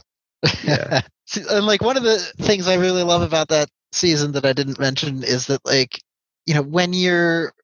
[0.64, 1.00] Yeah.
[1.50, 4.78] And like one of the things I really love about that season that I didn't
[4.78, 5.98] mention is that like
[6.44, 7.54] you know when you're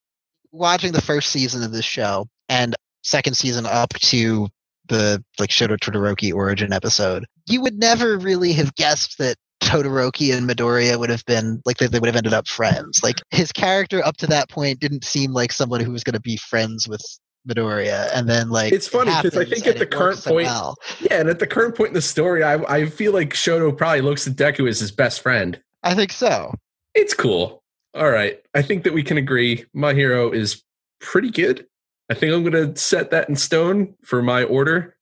[0.51, 4.49] watching the first season of this show and second season up to
[4.89, 9.37] the like Shoto Todoroki origin episode, you would never really have guessed that
[9.71, 13.03] Todoroki and Midoriya would have been like they, they would have ended up friends.
[13.03, 16.21] Like his character up to that point didn't seem like someone who was going to
[16.21, 17.01] be friends with
[17.49, 20.47] Midoriya, and then like It's it funny 'cause I think at the it current point-
[20.47, 20.77] well.
[21.01, 24.03] Yeah, and at the current point in the story, I, I feel like Shoto probably
[24.03, 25.59] looks at Deku as his best friend.
[25.83, 26.53] I think so.
[26.95, 27.63] It's cool.
[27.95, 28.41] All right.
[28.55, 29.65] I think that we can agree.
[29.73, 30.63] My hero is
[31.01, 31.67] pretty good.
[32.11, 34.97] I think I'm going to set that in stone for my order.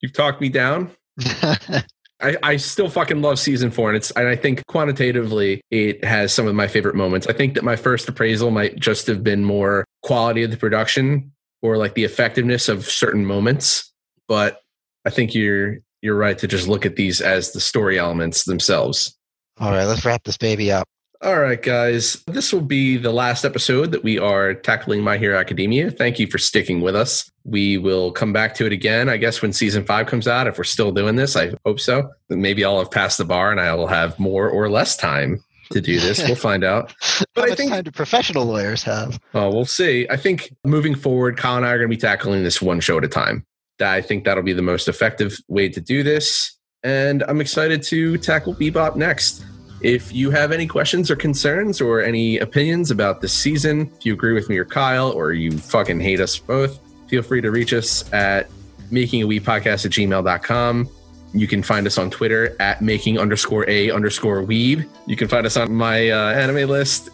[0.00, 0.90] You've talked me down.
[2.24, 6.32] I, I still fucking love season four, and it's and I think quantitatively it has
[6.32, 7.26] some of my favorite moments.
[7.26, 11.32] I think that my first appraisal might just have been more quality of the production
[11.60, 13.92] or like the effectiveness of certain moments,
[14.26, 14.62] but
[15.04, 19.14] I think you're you're right to just look at these as the story elements themselves.
[19.60, 20.88] All right, let's wrap this baby up.
[21.22, 22.22] All right, guys.
[22.26, 25.90] This will be the last episode that we are tackling My Hero Academia.
[25.90, 27.30] Thank you for sticking with us.
[27.44, 30.46] We will come back to it again, I guess, when season five comes out.
[30.46, 32.10] If we're still doing this, I hope so.
[32.28, 35.44] Then Maybe I'll have passed the bar and I will have more or less time
[35.72, 36.22] to do this.
[36.26, 36.94] We'll find out.
[37.34, 39.18] But I think- time do professional lawyers have?
[39.34, 40.06] Uh, we'll see.
[40.08, 42.96] I think moving forward, Kyle and I are going to be tackling this one show
[42.98, 43.44] at a time.
[43.80, 46.56] I think that'll be the most effective way to do this.
[46.84, 49.44] And I'm excited to tackle Bebop next.
[49.82, 54.12] If you have any questions or concerns or any opinions about this season, if you
[54.14, 56.78] agree with me or Kyle, or you fucking hate us both,
[57.08, 58.50] feel free to reach us at
[58.90, 60.88] making a weeb podcast at gmail.com.
[61.32, 64.88] You can find us on Twitter at making underscore a underscore weeb.
[65.06, 67.08] You can find us on my uh, anime list.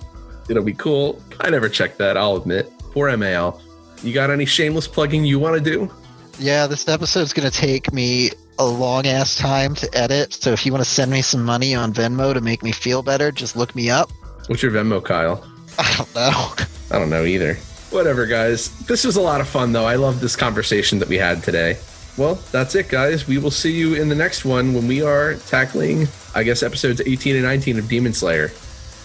[0.49, 1.23] It'll be cool.
[1.41, 2.71] I never checked that, I'll admit.
[2.93, 3.61] Poor MAL.
[4.03, 5.91] You got any shameless plugging you want to do?
[6.39, 10.35] Yeah, this episode's going to take me a long ass time to edit.
[10.35, 13.03] So if you want to send me some money on Venmo to make me feel
[13.03, 14.11] better, just look me up.
[14.49, 15.47] What's your Venmo, Kyle?
[15.79, 16.53] I don't know.
[16.91, 17.57] I don't know either.
[17.91, 18.71] Whatever, guys.
[18.87, 19.85] This was a lot of fun, though.
[19.85, 21.77] I love this conversation that we had today.
[22.17, 23.27] Well, that's it, guys.
[23.27, 27.01] We will see you in the next one when we are tackling, I guess, episodes
[27.05, 28.51] 18 and 19 of Demon Slayer.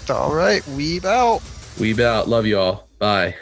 [0.10, 1.40] All right, weeb out.
[1.78, 2.28] Weeb out.
[2.28, 2.88] Love you all.
[3.00, 3.36] Bye.